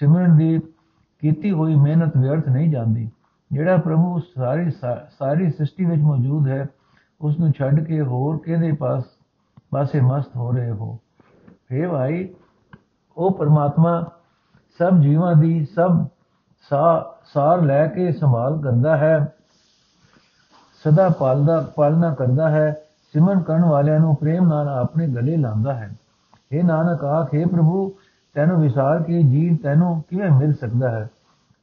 ਸਿਮਰਨ 0.00 0.36
ਦੀ 0.36 0.58
ਕੀਤੀ 1.22 1.50
ਹੋਈ 1.50 1.74
ਮਿਹਨਤ 1.74 2.16
ਵਿਅਰਥ 2.16 2.48
ਨਹੀਂ 2.48 2.70
ਜਾਂਦੀ। 2.70 3.10
ਜਿਹੜਾ 3.52 3.76
ਪ੍ਰਭੂ 3.76 4.18
ਸਾਰੀ 4.38 4.70
ਸਾਰੀ 5.18 5.50
ਸ੍ਰਿਸ਼ਟੀ 5.50 5.84
ਵਿੱਚ 5.84 6.02
ਮੌਜੂਦ 6.02 6.48
ਹੈ 6.48 6.66
ਉਸ 7.20 7.38
ਨੂੰ 7.38 7.52
ਛੱਡ 7.52 7.84
ਕੇ 7.84 8.00
ਹੋਰ 8.00 8.38
ਕਿਹਦੇ 8.38 8.72
ਪਾਸ, 8.72 9.02
ਪਾਸੇ 9.70 10.00
ਮਸਤ 10.00 10.36
ਹੋ 10.36 10.52
ਰਹੇ 10.52 10.70
ਹੋ? 10.70 10.98
हे 11.72 11.90
ਭਾਈ, 11.90 12.28
ਉਹ 13.16 13.38
ਪਰਮਾਤਮਾ 13.38 14.10
ਸਭ 14.78 14.98
ਜੀਵਾਂ 14.98 15.34
ਦੀ 15.34 15.64
ਸਭ 15.64 16.06
ਸਾਰ 17.24 17.62
ਲੈ 17.62 17.86
ਕੇ 17.86 18.12
ਸੰਭਾਲ 18.12 18.60
ਕਰਦਾ 18.62 18.96
ਹੈ, 18.96 19.34
ਸਦਾ 20.84 21.08
ਪਾਲਦਾ, 21.08 21.72
ਪਾਲਣਾ 21.76 22.14
ਕਰਦਾ 22.14 22.50
ਹੈ, 22.50 22.82
ਸਿਮਰਨ 23.12 23.40
ਕਰਨ 23.40 23.64
ਵਾਲਿਆਂ 23.64 24.00
ਨੂੰ 24.00 24.16
ਪ੍ਰੇਮ 24.16 24.48
ਨਾਲ 24.48 24.68
ਆਪਣੇ 24.68 25.08
ਗਲੇ 25.08 25.36
ਲਾਉਂਦਾ 25.36 25.74
ਹੈ। 25.74 25.92
ਇਹ 26.52 26.64
ਨਾਨਕ 26.64 27.04
ਆਖੇ 27.04 27.44
ਪ੍ਰਭੂ, 27.44 27.92
ਤੈਨੂੰ 28.34 28.60
ਵਿਸਾਰ 28.60 29.02
ਕੇ 29.02 29.22
ਜੀਵ 29.22 29.56
ਤੈਨੂੰ 29.56 30.04
ਕਿਵੇਂ 30.10 30.30
ਮਿਲ 30.30 30.54
ਸਕਦਾ 30.54 30.90
ਹੈ? 30.90 31.10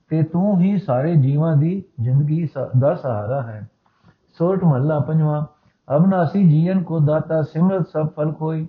ਤੇ 0.09 0.23
ਤੂੰ 0.23 0.59
ਹੀ 0.59 0.77
ਸਾਰੇ 0.77 1.15
ਜੀਵਾਂ 1.15 1.55
ਦੀ 1.55 1.83
ਜ਼ਿੰਦਗੀ 2.01 2.49
ਦਾ 2.79 2.95
ਸਹਾਰਾ 2.95 3.41
ਹੈ। 3.41 3.67
ਸੋਰਠ 4.39 4.63
ਮਹੱਲਾ 4.63 4.99
ਪੰਜਵਾਂ 4.99 5.43
ਅਬਨਾਸੀ 5.87 6.43
ਜੀਵਨ 6.43 6.81
ਕੋ 6.83 6.99
ਦਾਤਾ 6.99 7.41
ਸਿਮਰਤ 7.43 7.87
ਸਭ 7.87 8.07
ਫਲ 8.15 8.31
ਕੋਈ 8.31 8.65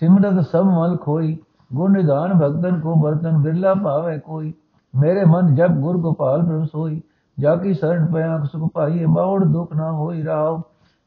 ਸਿਮਰਤ 0.00 0.44
ਸਭ 0.46 0.64
ਮਲ 0.68 0.96
ਖੋਈ 0.96 1.36
ਗੁਣ 1.70 1.92
ਨਿਧਾਨ 1.92 2.34
ਭਗਤਨ 2.34 2.80
ਕੋ 2.80 2.94
ਬਰਤਨ 2.94 3.38
ਬਿਰਲਾ 3.38 3.74
ਪਾਵੇ 3.74 4.18
ਕੋਈ 4.18 4.52
ਮੇਰੇ 4.94 5.24
ਮਨ 5.24 5.54
ਜਬ 5.54 5.80
ਗੁਰ 5.80 5.96
ਗੋਪਾਲ 5.96 6.42
ਪ੍ਰਭ 6.42 6.64
ਸੋਈ 6.64 7.00
ਜਾ 7.38 7.54
ਕੀ 7.56 7.74
ਸਰਣ 7.74 8.06
ਪਿਆ 8.06 8.38
ਸੁਖ 8.44 8.70
ਪਾਈਏ 8.74 9.06
ਬਾਉੜ 9.06 9.44
ਦੁਖ 9.44 9.72
ਨਾ 9.72 9.90
ਹੋਈ 9.92 10.22
ਰਾਉ 10.24 10.60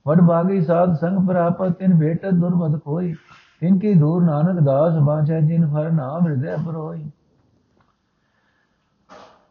ਵਡ 0.06 0.22
ਬਾਗੀ 0.22 0.62
ਸਾਧ 0.62 0.94
ਸੰਗ 0.96 1.28
ਪ੍ਰਾਪਤ 1.28 1.72
ਤਿਨ 1.72 1.98
ਭੇਟ 2.00 2.26
ਦੁਰਮਤ 2.26 2.80
ਕੋਈ 2.80 3.14
ਇਨਕੀ 3.62 3.94
ਦੂਰ 3.94 4.24
ਨਾਨਕ 4.24 4.60
ਦਾਸ 4.64 4.94
ਬਾਚੈ 5.04 5.40
ਜਿਨ 5.40 5.64
ਹਰ 5.66 5.90
ਨਾਮ 5.92 6.28
ਹਿਰਦੈ 6.28 6.56
ਪਰੋਈ 6.66 7.10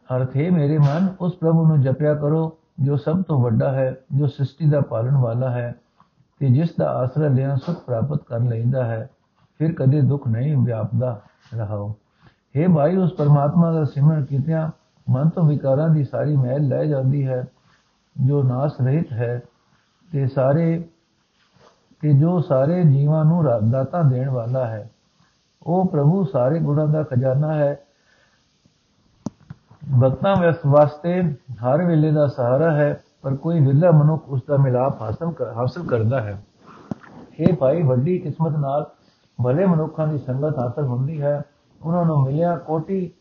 ਅਰਥੇ 0.09 0.49
ਮੇਰੇ 0.49 0.77
ਮਨ 0.77 1.07
ਉਸ 1.21 1.35
ਪ੍ਰਭੂ 1.35 1.65
ਨੂੰ 1.67 1.81
ਜਪਿਆ 1.81 2.13
ਕਰੋ 2.13 2.58
ਜੋ 2.81 2.97
ਸਭ 2.97 3.21
ਤੋਂ 3.21 3.41
ਵੱਡਾ 3.41 3.71
ਹੈ, 3.71 3.95
ਜੋ 4.15 4.27
ਸ੍ਰਿਸ਼ਟੀ 4.27 4.69
ਦਾ 4.69 4.81
ਪਾਲਣ 4.81 5.17
ਵਾਲਾ 5.17 5.49
ਹੈ, 5.49 5.75
ਤੇ 6.39 6.49
ਜਿਸ 6.49 6.75
ਦਾ 6.79 6.89
ਆਸਰਾ 6.89 7.27
ਲਿਆ 7.27 7.55
ਸੁਖ 7.55 7.83
ਪ੍ਰਾਪਤ 7.83 8.23
ਕਰ 8.23 8.39
ਲੈਂਦਾ 8.39 8.83
ਹੈ, 8.83 9.09
ਫਿਰ 9.57 9.73
ਕਦੇ 9.73 10.01
ਦੁੱਖ 10.01 10.27
ਨਹੀਂ 10.27 10.57
ਵਿਆਪਦਾ 10.57 11.21
ਰਹਾਓ। 11.55 11.95
हे 12.57 12.73
ਭਾਈ, 12.75 12.95
ਉਸ 12.95 13.13
ਪਰਮਾਤਮਾ 13.13 13.71
ਦਾ 13.71 13.83
ਸਿਮਰਨ 13.83 14.25
ਕੀਤਿਆਂ 14.25 14.71
ਮਨ 15.09 15.29
ਤੋਂ 15.29 15.43
ਵਿਕਾਰਾਂ 15.43 15.89
ਦੀ 15.89 16.03
ਸਾਰੀ 16.03 16.35
ਮਹਿਲ 16.35 16.67
ਲੈ 16.67 16.85
ਜਾਂਦੀ 16.85 17.27
ਹੈ, 17.27 17.45
ਜੋ 18.21 18.43
ਨਾਸ 18.43 18.81
ਰਹਿਤ 18.81 19.11
ਹੈ, 19.11 19.41
ਤੇ 20.11 20.27
ਸਾਰੇ 20.27 20.89
ਕਿ 22.01 22.13
ਜੋ 22.13 22.39
ਸਾਰੇ 22.41 22.83
ਜੀਵਾਂ 22.83 23.25
ਨੂੰ 23.25 23.43
ਦਾਤਾ 23.71 24.01
ਦੇਣ 24.01 24.29
ਵਾਲਾ 24.29 24.67
ਹੈ। 24.67 24.89
ਉਹ 25.63 25.87
ਪ੍ਰਭੂ, 25.87 26.23
ਸਾਰੇ 26.23 26.59
ਗੁਣਾਂ 26.59 26.87
ਦਾ 26.87 27.03
ਖਜ਼ਾਨਾ 27.03 27.53
ਹੈ 27.53 27.79
ਭਗਤਾਂ 29.97 30.35
ਵਾਸਤੇ 30.67 31.21
ਹਰ 31.53 31.85
ਵੇਲੇ 31.85 32.11
ਦਾ 32.11 32.27
ਸਹਾਰਾ 32.27 32.71
ਹੈ, 32.71 33.03
ਪਰ 33.21 33.35
ਕੋਈ 33.35 33.59
ਵਿਰਲਾ 33.59 33.91
ਮਨੁੱਖ 33.91 34.29
ਉਸ 34.29 34.41
ਦਾ 34.47 34.57
ਮਿਲਾਪ 34.57 35.01
ਹਾਸਲ 35.01 35.33
ਹਾਸਲ 35.57 35.83
ਕਰਦਾ 35.83 36.21
ਹੈ। 36.21 36.43
ਇਹ 37.39 37.53
ਭਾਈ, 37.53 37.81
ਵੱਡੀ 37.83 38.17
ਕਿਸਮਤ 38.19 38.55
ਨਾਲ 38.55 38.85
ਭਲੇ 39.43 39.65
ਮਨੁੱਖਾਂ 39.65 40.07
ਦੀ 40.07 40.17
ਸੰਗਤ 40.17 40.59
ਹਾਸਲ 40.59 40.85
ਹੁੰਦੀ 40.85 41.21
ਹੈ। 41.21 41.41
ਉਹਨਾਂ 41.85 42.05
ਨੂੰ 42.05 42.21
ਮਿਲਿਆ 42.23 42.55
ਕੋਟੀ, 42.57 43.11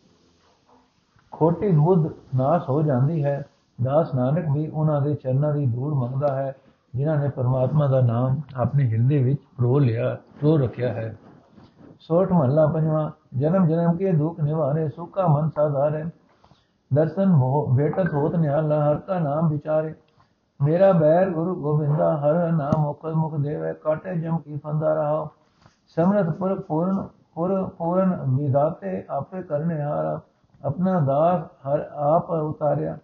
ਖੋਟੀ 1.32 1.70
ਬੁੱਧ 1.70 2.08
ਨਾਸ 2.36 2.68
ਹੋ 2.68 2.82
ਜਾਂਦੀ 2.82 3.24
ਹੈ। 3.24 3.46
ਦਾਸ 3.84 4.14
ਨਾਨਕ 4.14 4.44
ਵੀ 4.54 4.68
ਉਹਨਾਂ 4.68 5.00
ਦੇ 5.00 5.14
ਚਰਨਾਂ 5.14 5.54
ਦੀ 5.54 5.66
ਧੂੜ 5.66 5.94
ਮੰਗਦਾ 5.94 6.34
ਹੈ, 6.34 6.54
ਜਿਨ੍ਹਾਂ 6.94 7.16
ਨੇ 7.16 7.28
ਪਰਮਾਤਮਾ 7.28 7.86
ਦਾ 7.86 8.00
ਨਾਮ 8.00 8.40
ਆਪਣੇ 8.56 8.90
ਹਿਰਦੇ 8.90 9.22
ਵਿੱਚ 9.22 9.40
ਪ੍ਰੋ 9.56 9.78
ਲਿਆ 9.78 10.14
ਪ੍ਰੋ 10.40 10.56
ਰੱਖਿਆ 10.56 10.92
ਹੈ। 10.92 11.16
ਸੋਠ 12.00 12.32
ਮਹੱਲਾ 12.32 12.66
ਪੰਜਵਾਂ 12.66 13.10
ਜਨਮ 13.38 13.66
ਜਨਮ 13.66 13.96
ਕੇ 13.96 14.12
ਦੁੱਖ 14.12 14.40
ਨਿਵਾਰੇ, 14.40 14.88
ਸੁਖਾ 14.88 15.26
ਮਨ 15.26 15.48
ਸਾਧਾਰੇ। 15.48 16.04
ਦਰਸ਼ਨ 16.90 17.32
ਹੋ 17.32 17.66
ਭੇਟਤ 17.76 18.12
ਹੋਤ 18.14 18.34
ਨਿਹਾਲਾ 18.34 18.80
ਹਰ 18.82 18.98
ਕਾ 18.98 19.18
ਨਾਮ 19.18 19.48
ਵਿਚਾਰੇ 19.48 19.94
ਮੇਰਾ 20.60 20.92
ਬੈਰ 20.92 21.30
ਗੁਰੂ 21.30 21.54
ਗੋਬਿੰਦਾ 21.54 22.16
ਹਰ 22.16 22.50
ਨਾਮ 22.52 22.80
ਮੁਕਤ 22.82 23.14
ਮੁਖ 23.14 23.34
ਦੇਵੇ 23.34 23.72
ਕਾਟੇ 23.74 24.14
ਜਮ 24.14 24.38
ਕੀ 24.38 24.56
ਫੰਦਾ 24.56 24.94
ਰਹਾ 24.94 25.28
ਸਮਰਤ 25.96 26.30
ਪੁਰ 26.36 26.60
ਪੂਰਨ 26.60 27.06
ਪੁਰ 27.34 27.52
ਪੂਰਨ 27.78 28.16
ਵਿਦਾਤੇ 28.36 29.02
ਆਪੇ 29.10 29.42
ਕਰਨੇ 29.42 29.80
ਹਾਰਾ 29.82 30.20
ਆਪਣਾ 30.60 30.98
ਦਾਸ 31.00 31.42
ਹਰ 31.66 31.84
ਆਪ 32.06 32.30
ਉਤਾਰਿਆ 32.30 32.96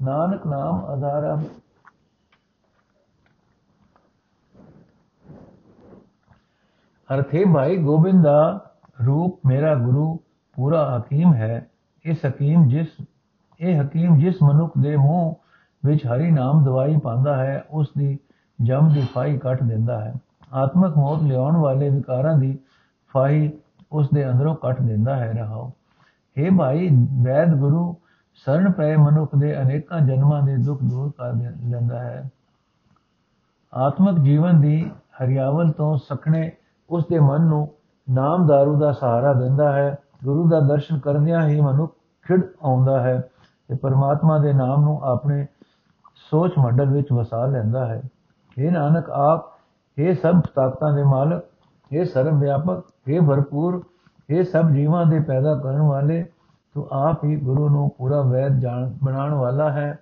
ਨਾਨਕ 0.00 0.46
ਨਾਮ 0.46 0.84
ਆਧਾਰਾ 0.84 1.36
ਅਰਥੇ 7.08 7.44
ਭਾਈ 7.54 7.76
ਗੋਬਿੰਦ 7.76 8.22
ਦਾ 8.24 8.70
ਰੂਪ 8.98 9.46
ਮੇਰਾ 9.46 9.74
ਗੁਰੂ 9.74 10.14
ਪੂਰਾ 10.56 10.84
ਹਕੀਮ 10.96 11.34
ਹੈ 11.34 11.66
ਇਸ 12.04 12.24
ਹਕੀਮ 12.26 12.68
ਜਿਸ 12.68 12.88
ਇਹ 13.62 13.82
ਹਕੀਮ 13.82 14.18
ਜਿਸ 14.18 14.34
ਮਨੁੱਖ 14.42 14.72
ਦੇ 14.78 14.96
ਮੂੰਹ 14.96 15.34
ਵਿੱਚ 15.84 16.06
ਹਰੀ 16.06 16.30
ਨਾਮ 16.30 16.64
ਦਵਾਈ 16.64 16.96
ਪਾਉਂਦਾ 16.96 17.36
ਹੈ, 17.36 17.64
ਉਸ 17.70 17.88
ਦੀ 17.98 18.18
ਜਮ 18.62 18.88
ਦੀ 18.88 19.06
ਫਾਈ 19.14 19.38
ਕੱਟ 19.38 19.62
ਦਿੰਦਾ 19.62 20.00
ਹੈ। 20.00 20.14
ਆਤਮਕ 20.52 20.98
ਮੌਤ 20.98 21.22
ਲਿਆਉਣ 21.22 21.56
ਵਾਲੇ 21.56 21.88
ਵਿਕਾਰਾਂ 21.90 22.38
ਦੀ 22.38 22.58
ਫਾਈ 23.14 23.52
ਉਸ 23.92 24.08
ਦੇ 24.14 24.30
ਅੰਦਰੋਂ 24.30 24.54
ਕੱਟ 24.54 24.82
ਦਿੰਦਾ 24.82 25.16
ਹੈ। 25.16 25.32
ਰਹਾਉ 25.32 25.70
हे 26.36 26.56
ਭਾਈ, 26.58 26.88
ਵੈਦ 27.22 27.54
ਗੁਰੂ 27.54 27.96
ਸਰਨ 28.34 28.72
ਪਏ 28.72 28.96
ਮਨੁੱਖ 28.96 29.30
ਦੇ 29.38 29.62
ਅਨੇਕਾਂ 29.62 30.00
ਜਨਮਾਂ 30.00 30.42
ਦੇ 30.42 30.56
ਦੁੱਖ 30.56 30.82
ਦੂਰ 30.82 31.10
ਕਰ 31.10 31.32
ਦਿੰਦਾ 31.32 31.98
ਹੈ। 31.98 32.30
ਆਤਮਕ 33.74 34.18
ਜੀਵਨ 34.18 34.60
ਦੀ 34.60 34.90
ਹਰਿਆਵਲ 35.22 35.70
ਤੋਂ 35.70 35.96
ਸਖਣੇ 35.96 36.52
ਉਸ 36.90 37.04
ਦੇ 37.10 37.18
ਮਨ 37.18 37.40
ਨੂੰ 37.40 37.68
ਨਾਮਦਾਰੂ 38.10 38.80
ਦਾ 38.80 38.92
ਸਹਾਰਾ 38.92 39.32
ਦਿੰਦਾ 39.32 39.72
ਹੈ। 39.72 39.98
ਗੁਰੂ 40.24 40.48
ਦਾ 40.48 40.60
ਦਰਸ਼ਨ 40.60 40.98
ਕਰਦਿਆਂ 40.98 41.48
ਹੀ 41.48 41.60
ਮਨੁੱਖ 41.60 41.92
ਖਿੜ 42.26 42.40
ਆਉਂਦਾ 42.62 43.00
ਹੈ। 43.00 43.22
ਤੇ 43.72 43.78
ਪਰਮਾਤਮਾ 43.82 44.38
ਦੇ 44.38 44.52
ਨਾਮ 44.52 44.84
ਨੂੰ 44.84 45.02
ਆਪਣੇ 45.02 45.46
ਸੋਚ 46.30 46.52
ਮੰਡਲ 46.58 46.86
ਵਿੱਚ 46.86 47.12
ਵਸਾ 47.12 47.46
ਲੈਂਦਾ 47.46 47.86
ਹੈ। 47.86 48.02
ਇਹ 48.58 48.72
ਨਾਨਕ, 48.72 49.10
ਆਪ 49.10 49.44
ਇਹ 49.98 50.14
ਸਭ 50.14 50.40
ਤਾਕਤਾਂ 50.54 50.92
ਦੇ 50.92 51.02
ਮਾਲਕ 51.02 51.44
ਇਹ 51.92 52.04
ਸਰਵ 52.04 52.38
ਵਿਆਪਕ 52.38 52.82
ਇਹ 53.08 53.20
ਭਰਪੂਰ 53.20 53.82
ਇਹ 54.30 54.44
ਸਭ 54.44 54.70
ਜੀਵਾਂ 54.70 55.06
ਦੇ 55.06 55.20
ਪੈਦਾ 55.20 55.54
ਕਰਨ 55.54 55.80
ਵਾਲੇ, 55.80 56.24
ਤੂੰ 56.74 56.88
ਆਪ 56.92 57.24
ਹੀ 57.24 57.36
ਗੁਰੂ 57.36 57.68
ਨੂੰ 57.68 57.90
ਪੂਰਾ 57.98 58.20
ਵੈਦ 58.20 58.60
ਜਾਣ, 58.60 58.92
ਬਣਾਉਣ 59.04 59.34
ਵਾਲਾ 59.34 59.70
ਹੈ। 59.72 59.98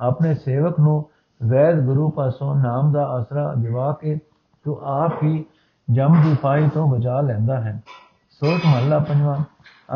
ਆਪਣੇ 0.00 0.34
ਸੇਵਕ 0.34 0.80
ਨੂੰ 0.80 1.04
ਵੈਦ 1.42 1.84
ਗੁਰੂ 1.84 2.10
ਪਾਸੋਂ 2.10 2.54
ਨਾਮ 2.54 2.92
ਦਾ 2.92 3.06
ਆਸਰਾ 3.06 3.54
ਦਿਵਾ 3.54 3.92
ਕੇ 4.00 4.18
ਤੂੰ 4.64 4.80
ਆਪ 4.82 5.22
ਹੀ 5.22 5.44
ਜਮ 5.92 6.22
ਦੀ 6.22 6.34
ਫਾਈ 6.34 6.68
ਤੋਂ 6.68 6.88
ਬਚਾ 6.88 7.20
ਲੈਂਦਾ 7.20 7.60
ਹੈ। 7.60 7.82
ਸੋਚ 8.30 8.60
ਮਹੱਲਾ 8.66 8.98
ਪੰਜਵਾਂ, 8.98 9.36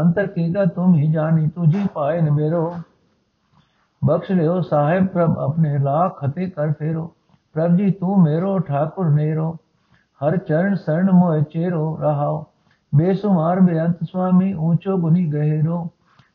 ਅੰਤਰ 0.00 0.26
ਕੀਦਾ 0.26 0.64
ਤੁਮ 0.64 0.94
ਹੀ 0.94 1.12
ਜਾਣੀ 1.12 1.48
ਤੁਝੀ 1.48 1.86
ਪਾਏ 1.94 2.20
ਨ 2.20 2.30
ਮੇਰੋ 2.30 2.74
ਬਖਸ਼ 4.06 4.32
ਲਿਓ, 4.32 4.60
ਸਾਹਿਬ 4.60 5.06
ਪ੍ਰਭ 5.06 5.38
ਆਪਣੇ 5.38 5.78
ਲਾਖ 5.78 6.24
ਖਤੇ 6.24 6.50
ਕਰ 6.50 6.72
ਫੇਰੋ। 6.72 7.14
ਪ੍ਰਭ 7.52 7.76
ਜੀ, 7.76 7.90
ਤੂੰ 7.90 8.22
ਮੇਰੋ, 8.22 8.58
ਠਾਕੁਰ 8.58 9.10
ਨੇਰੋ। 9.10 9.56
ਹਰ 9.94 10.36
ਚਰਨ 10.36 10.74
ਸਰਣ 10.74 11.10
ਮੋਇ 11.12 11.42
ਚੇਰੋ 11.42 11.98
ਰਹਾਓ। 12.00 12.46
ਬੇਸੁਮਾਰ 12.94 13.60
ਬੇਅੰਤ 13.60 13.96
ਸੁਆਮੀ, 14.04 14.54
ਊਚੋ 14.54 14.98
ਗੁਨੀ 14.98 15.32
ਗਹਿਰੋ। 15.32 15.90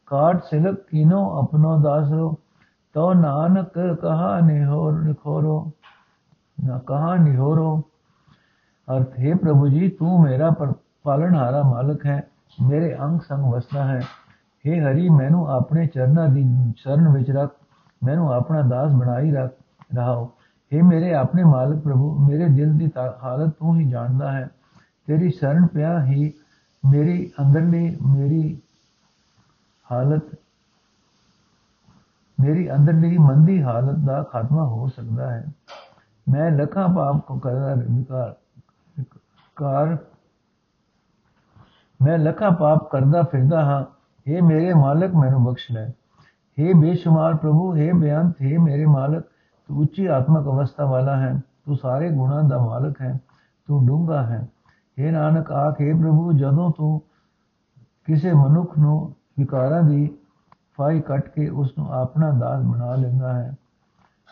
ਕਾਟ 0.06 0.44
ਸਿਲਕ 0.44 0.80
ਕੀਨੋ 0.90 1.38
ਆਪਣੋ 1.40 1.78
ਦਾਸਰੋ। 1.78 2.38
ਤੋ 2.94 3.14
ਨਾਨਕ 3.14 3.98
ਕਹਾ 4.02 4.40
ਨਿਹੋਰ 4.40 5.04
ਨਿਖੋਰੋ। 5.04 5.72
ਨਾ 6.66 6.80
ਕਹਾ 6.88 7.16
ਨਿਹੋਰੋ। 7.16 7.82
ਅਰਥ, 8.98 9.20
ਹੈ 9.20 9.36
ਪ੍ਰਭੂ 9.36 9.68
ਜੀ, 9.68 9.90
ਤੂੰ 9.90 10.22
ਮੇਰਾ 10.22 10.50
ਪਾਲਣਹਾਰਾ 11.04 11.64
ਮਾਲਕ 11.64 12.06
ਹੈ। 12.06 12.24
ਮੇਰੇ 12.68 12.98
ਅੰਗ 13.02 13.20
ਸੰਗ 13.20 13.54
ਵਸਦਾ 13.54 13.84
ਹੈ। 13.84 14.02
हे 14.68 14.84
ਹਰੀ, 14.84 15.10
ਮੈਨੂੰ 15.10 15.50
ਆਪਣੇ 15.50 15.88
ਚਰਨਾਂ 15.88 16.28
ਦੀ 16.28 16.74
ਸ਼ਰਨ 16.78 17.10
ਵਿੱਚ 17.10 17.32
ਰੱਖ। 17.32 17.52
ਮੈਨੂੰ 18.04 18.34
ਆਪਣਾ 18.34 18.62
ਦਾਸ 18.62 18.92
ਬਣਾਈ 18.92 19.32
ਰੱਖ, 19.32 19.54
ਰਹਾਓ। 19.96 20.32
हे 20.72 20.86
ਮੇਰੇ 20.86 21.14
ਆਪਣੇ 21.14 21.44
ਮਾਲਕ 21.44 21.82
ਪ੍ਰਭੂ, 21.82 22.28
ਮੇਰੇ 22.28 22.48
ਦਿਲ 22.48 22.78
ਦੀ 22.78 22.92
ਹਾਲਤ 23.24 23.54
ਤੂੰ 23.60 23.76
ਹੀ 23.80 23.90
ਜਾਣਦਾ 23.90 24.32
ਹੈ। 24.32 24.50
ਤੇਰੀ 25.08 25.30
ਸ਼ਰਨ 25.30 25.68
ਪਿਆ 25.68 26.04
ਹੀ, 26.04 26.34
ਮੇਰੀ 26.92 27.32
ਅੰਦਰਲੀ, 27.42 27.98
ਮੇਰੀ 28.08 28.62
ਹਾਲਤ, 29.92 30.24
ਮੇਰੀ 32.40 32.72
ਅੰਦਰਲੀ, 32.74 33.18
ਮੰਦੀ 33.18 33.64
ਹਾਲਤ 33.64 33.98
ਦਾ 34.06 34.24
ਖਾਤਮਾ 34.24 34.64
ਹੋ 34.64 34.88
ਸਕਦਾ 34.88 35.32
ਹੈ। 35.32 35.46
ਮੈਂ 36.30 36.52
ਲਖਾਂ 36.52 36.88
ਪਾਪ 36.90 37.18
ਕੋ, 37.18 37.40
ਕਰਦਾ 37.40 37.74
ਵਿਕਾਰ 37.76 38.36
ਕਾਰ, 39.56 39.98
ਮੈਂ 42.02 42.18
ਲਖਾਂ 42.18 42.52
ਪਾਪ 42.52 42.92
ਕਰਦਾ 42.92 43.24
ਫਿਰਦਾ 43.24 43.66
ਹਾਂ। 43.66 43.86
ਇਹ 44.28 44.42
ਮੇਰੇ 44.42 44.74
ਮਾਲਕ, 44.74 45.16
ਮੈਨੂੰ 45.16 45.44
ਬਖਸ਼ 45.44 45.72
ਲੈ। 45.72 45.90
हे 46.59 46.75
ਬੇਸ਼ੁਮਾਰ 46.75 47.35
ਪ੍ਰਭੂ 47.35 47.73
हे 47.75 47.93
ਬੇਅੰਤ 47.95 48.43
हे 48.43 48.59
ਮੇਰੇ 48.61 48.87
ਮਾਲਕ 48.87 49.25
ਤੂੰ 49.69 49.81
ਉੱਚੀ 49.83 50.07
ਆਤਮਕ 50.07 50.47
ਅਵਸਥਾ 50.47 50.85
ਵਾਲਾ 50.85 51.17
ਹੈ 51.17 51.33
ਤੂੰ 51.67 51.77
ਸਾਰੇ 51.77 52.11
ਗੁਣਾਂ 52.11 52.43
ਦਾ 52.45 52.59
ਮਾਲਕ 52.59 53.01
ਹੈ 53.01 53.19
ਤੂੰ 53.69 53.85
ਡੂੰਗਾ 53.87 54.23
ਹੈ 54.23 54.47
हे 54.99 55.13
ਨਾਨਕ 55.13 55.51
ਆਖੇ 55.55 55.93
ਪ੍ਰਭੂ 55.93 56.33
ਜਦੋਂ 56.33 56.71
ਤੂੰ 56.71 57.01
ਕਿਸੇ 58.09 58.33
ਮਨੁੱਖ 58.33 58.79
ਨੂੰ 58.79 58.99
ਵਿਕਾਰਾਂ 59.39 59.83
ਦੀ 59.83 60.07
ਫਾਈ 60.79 61.01
ਕੱਟ 61.01 61.29
ਕੇ 61.29 61.49
ਉਸ 61.49 61.73
ਨੂੰ 61.79 61.93
ਆਪਣਾ 61.93 62.31
ਦਾਸ 62.31 62.63
ਬਣਾ 62.65 62.95
ਲੈਂਦਾ 62.95 63.33
ਹੈ 63.35 63.55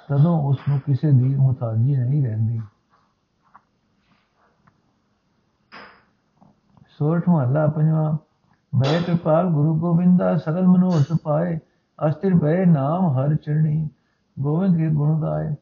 ਤਦੋਂ 0.08 0.38
ਉਸ 0.48 0.68
ਨੂੰ 0.68 0.78
ਕਿਸੇ 0.80 1.10
ਦੀ 1.12 1.34
ਮੁਤਾਜੀ 1.34 1.96
ਨਹੀਂ 1.96 2.24
ਰਹਿੰਦੀ 2.26 2.60
ਸੋਠ 7.00 7.28
ਮਹਲਾ 7.28 7.66
ਪੰਜਵਾ 7.66 8.16
ਬੈ 8.72 9.00
ਕਿਰਪਾਲ 9.00 9.48
ਗੁਰੂ 9.50 9.74
ਗੋਬਿੰਦਾ 9.74 10.36
ਸਗਲ 10.36 10.66
ਮਨੋਰਥ 10.66 11.12
ਪਾਏ 11.24 11.58
ਅਸਥਿਰ 12.07 12.33
ਬੈ 12.33 12.65
ਨਾਮ 12.65 13.07
ਹਰ 13.13 13.35
ਚਰਣੀ 13.35 13.87
ਗੋਬਿੰਦ 14.37 14.77
ਕੇ 14.77 14.89
ਗੁਣ 14.89 15.21
ਗਾਏ। 15.21 15.55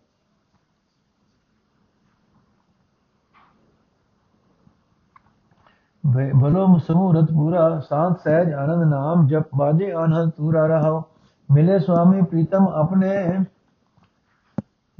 ਭਲੋ 6.42 6.78
ਸਮੂਰਤ 6.78 7.32
ਪੂਰਾ 7.32 7.80
ਸਾਤ 7.80 8.20
ਸਹਿਜ 8.20 8.52
ਆਨੰਦ 8.54 8.84
ਨਾਮ 8.84 9.26
ਜਪ, 9.28 9.48
ਬਾਜੇ 9.56 9.92
ਆਨੰਦ 9.94 10.32
ਤੂਰਾ 10.32 10.66
ਰਹਾਓ 10.68 11.04
ਮਿਲੇ 11.50 11.80
ਸੁਆਮੀ 11.80 12.22
ਪ੍ਰੀਤਮ 12.22 12.68
ਆਪਣੇ, 12.68 13.10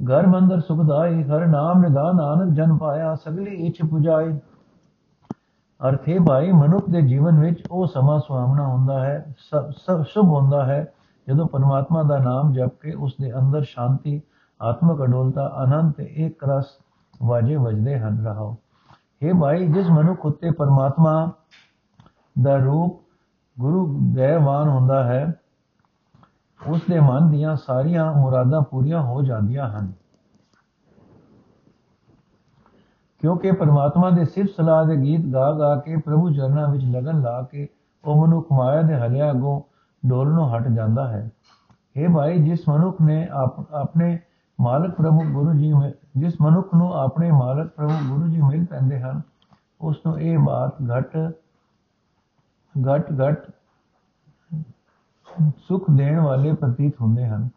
ਘਰ 0.00 0.26
ਮੰਦਰ 0.26 0.60
ਸੁਖਦਾਈ 0.60 1.22
ਹਰ 1.22 1.46
ਨਾਮ 1.46 1.80
ਨਿਧਾਨ 1.80 2.16
ਨਾਨਕ 2.16 2.54
ਜਨ 2.54 2.76
ਪਾਇਆ, 2.78 3.14
ਸਗਲੀ 3.14 3.54
ਇਛ 3.66 3.82
ਪੁਜਾਈ। 3.90 4.38
ਅਰਥੇ 5.80 6.18
ਭਾਈ 6.18 6.52
ਮਨੁੱਖ 6.52 6.88
ਦੇ 6.90 7.02
ਜੀਵਨ 7.02 7.40
ਵਿੱਚ 7.40 7.62
ਉਹ 7.70 7.86
ਸਮਾਂ 7.86 8.18
ਸੁਹਾਵਣਾ 8.20 8.66
ਹੁੰਦਾ 8.66 9.04
ਹੈ 9.04 9.34
ਸਭ 9.76 10.02
ਸ਼ੁਭ 10.04 10.28
ਹੁੰਦਾ 10.28 10.64
ਹੈ। 10.64 10.86
ਜਦੋਂ 11.28 11.46
ਪਰਮਾਤਮਾ 11.48 12.02
ਦਾ 12.02 12.18
ਨਾਮ 12.18 12.52
ਜਪ 12.52 12.80
ਕੇ 12.80 12.92
ਉਸ 12.94 13.14
ਦੇ 13.20 13.38
ਅੰਦਰ 13.38 13.62
ਸ਼ਾਂਤੀ, 13.62 14.22
ਆਤਮਕ 14.62 15.04
ਅਡੋਲਤਾ, 15.04 15.46
ਆਨੰਦ 15.46 15.92
ਤੇ 15.92 16.04
ਇੱਕ 16.04 16.44
ਰਸ 16.44 16.66
ਵਾਜੇ 17.22 17.56
ਵਜਦੇ 17.56 17.98
ਹਨ, 17.98 18.26
ਰਹਾਓ। 18.26 18.56
हे 18.92 19.40
ਭਾਈ, 19.40 19.66
ਜਿਸ 19.66 19.90
ਮਨੁੱਖ 19.90 20.26
ਉਤੇ 20.26 20.50
ਪਰਮਾਤਮਾ 20.50 21.32
ਦਾ 22.42 22.56
ਰੂਪ 22.56 23.02
ਗੁਰੂ 23.60 23.98
ਦੇਵਾਨ 24.14 24.68
ਹੁੰਦਾ 24.68 25.04
ਹੈ 25.04 25.34
ਉਸ 26.66 26.80
ਦੇ 26.90 27.00
ਮਨ 27.00 27.30
ਦੀਆਂ 27.30 27.56
ਸਾਰੀਆਂ 27.56 28.12
ਮੁਰਾਦਾਂ 28.12 28.62
ਪੂਰੀਆਂ 28.62 29.02
ਹੋ 29.02 29.22
ਜਾਂਦੀਆਂ 29.22 29.68
ਹਨ। 29.68 29.92
ਕਿਉਂਕਿ 33.18 33.52
ਪਰਮਾਤਮਾ 33.52 34.10
ਦੇ 34.10 34.24
ਸਿਫਤ 34.24 34.50
ਸਲਾਹ 34.50 34.84
ਦੇ 34.84 34.96
ਗੀਤ 34.96 35.20
ਗਾ 35.32 35.52
ਗਾ 35.52 35.76
ਕੇ 35.76 35.96
ਪ੍ਰਭੂ 35.96 36.30
ਚਰਨਾਂ 36.30 36.68
ਵਿੱਚ 36.68 36.84
ਲਗਨ 36.84 37.22
ਲਾ 37.22 37.42
ਕੇ 37.42 37.68
ਉਹ 38.04 38.26
ਮਨੁੱਖ 38.26 38.46
ਮਾਇਆ 38.52 38.82
ਦੇ 38.82 38.94
ਹਲਿਆ 38.94 39.30
ਅਗੋਂ 39.30 39.77
ਡੋਲਨੋਂ 40.02 40.48
ਹਟ 40.50 40.68
ਜਾਂਦਾ 40.68 41.06
ਹੈ। 41.08 41.28
ਇਹ 41.96 42.08
ਭਾਈ, 42.08 42.38
ਜਿਸ 42.42 42.68
ਮਨੁੱਖ 42.68 43.00
ਨੇ 43.02 43.26
ਆਪਣੇ 43.72 44.18
ਮਾਲਕ 44.58 44.94
ਪ੍ਰਭੂ 44.94 45.22
ਗੁਰੂ 45.32 45.52
ਜੀ 45.52 45.72
ਜਿਸ 46.16 46.40
ਮਨੁੱਖ 46.40 46.74
ਨੂੰ 46.74 46.92
ਆਪਣੇ 46.94 47.30
ਮਾਲਕ 47.30 47.70
ਪ੍ਰਭੂ 47.70 47.94
ਗੁਰੂ 48.08 48.28
ਜੀ 48.28 48.40
ਮਿਲ 48.42 48.64
ਪੈਂਦੇ 48.64 49.00
ਹਨ, 49.00 49.20
ਉਸ 49.80 49.96
ਨੂੰ 50.06 50.18
ਇਹ 50.20 50.38
ਬਾਤ 50.38 50.76
ਘਟ 50.90 51.16
ਘਟ 52.74 53.12
ਘਟ 53.20 53.50
ਸੁਖ 55.58 55.90
ਦੇਣ 55.90 56.20
ਵਾਲੇ 56.20 56.52
ਪ੍ਰਤੀਤ 56.54 57.00
ਹੁੰਦੇ 57.00 57.26
ਹਨ। 57.26 57.48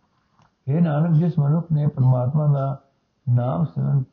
ਇਹ 0.67 0.81
ਨਾਨਕ, 0.81 1.11
ਜਿਸ 1.13 1.39
ਮਨੁੱਖ 1.39 1.71
ਨੇ 1.71 1.87
ਪਰਮਾਤਮਾ 1.87 2.45
ਦਾ 2.47 2.79
ਨਾਮ 3.27 3.65
ਸਿਮਰਨ 3.65 4.03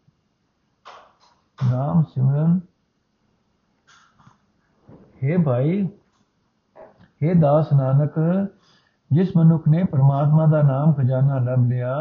ਨਾਮ 1.58 2.02
ਸਿਮਰਨ 2.02 2.58
हे 5.22 5.42
ਭਾਈ 5.42 5.88
हे 7.20 7.40
ਦਾਸ 7.40 7.72
ਨਾਨਕ, 7.72 8.18
ਜਿਸ 9.12 9.36
ਮਨੁੱਖ 9.36 9.68
ਨੇ 9.68 9.84
ਪਰਮਾਤਮਾ 9.84 10.46
ਦਾ 10.46 10.62
ਨਾਮ 10.62 10.92
ਖਜ਼ਾਨਾ 10.92 11.38
ਲੱਭ 11.38 11.64
ਲਿਆ 11.66 11.94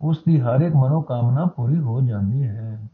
ਉਸ 0.00 0.22
ਦੀ 0.26 0.40
ਹਰ 0.40 0.60
ਇੱਕ 0.60 0.74
ਮਨੋ 0.76 1.00
ਕਾਮਨਾ 1.00 1.44
ਪੂਰੀ 1.46 1.78
ਹੋ 1.78 2.00
ਜਾਂਦੀ 2.00 2.46
ਹੈ। 2.46 2.88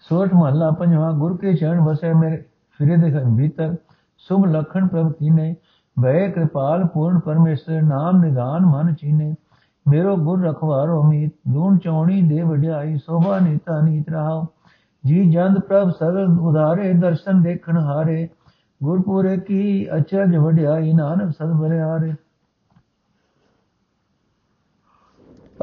ਸੋਠ 0.00 0.34
ਮਹੱਲਾ 0.34 0.70
ਪੰਜਵਾਂ, 0.70 1.12
ਗੁਰ 1.12 1.36
ਕੇ 1.36 1.54
ਚਰਨ 1.54 1.80
ਵਸੇ 1.80 2.12
ਮੇਰੇ 2.12 2.44
ਫਿਰੇ 2.78 2.96
ਦੇ 2.96 3.12
ਘਰ 3.12 3.24
ਭੀਤਰ, 3.36 3.76
ਸੁਭ 4.18 4.46
ਲਖਣ 4.46 4.86
ਪ੍ਰਭ 4.86 5.12
ਕੀਨੇ 5.12 5.54
ਭੈ 5.96 6.28
ਕਿਰਪਾਲ 6.28 6.86
ਪੂਰਨ 6.86 7.18
ਪਰਮੇਸ਼ਰ, 7.18 7.82
ਨਾਮ 7.82 8.20
ਨਿਦਾਨ 8.24 8.66
ਮਨ 8.66 8.94
ਚੀਨੇ। 8.94 9.34
ਮੇਰੋ 9.86 10.16
ਗੁਰ 10.16 10.44
ਰਖਵਾਰੋ 10.44 11.02
ਮੀਤ 11.02 11.32
ਦੂਣ 11.48 11.78
ਚੌਣੀ 11.78 12.22
ਦੇ 12.22 12.42
ਵਡਿਆਈ, 12.42 12.96
ਸੋਭਾ 12.98 13.38
ਨੀਤਾ 13.38 13.80
ਨੀਤ 13.80 14.08
ਰਹਾਓ। 14.08 14.46
ਜੀ 15.06 15.30
ਜੰਦ 15.30 15.58
ਪ੍ਰਭ 15.58 15.90
ਸਗਲ 15.90 16.38
ਉਧਾਰੇ, 16.40 16.92
ਦਰਸ਼ਨ 16.92 17.42
ਦੇਖਣ 17.42 17.78
ਹਾਰੇ, 17.78 18.28
ਗੁਰਪੁਰੇ 18.82 19.36
ਕੀ 19.36 19.88
ਅਚਰਜ 19.96 20.36
ਵਡਿਆਈ, 20.36 20.92
ਨਾਨਕ 20.92 21.30
ਸਦ 21.30 21.52
ਬਲਿਆਰੇ 21.52 22.12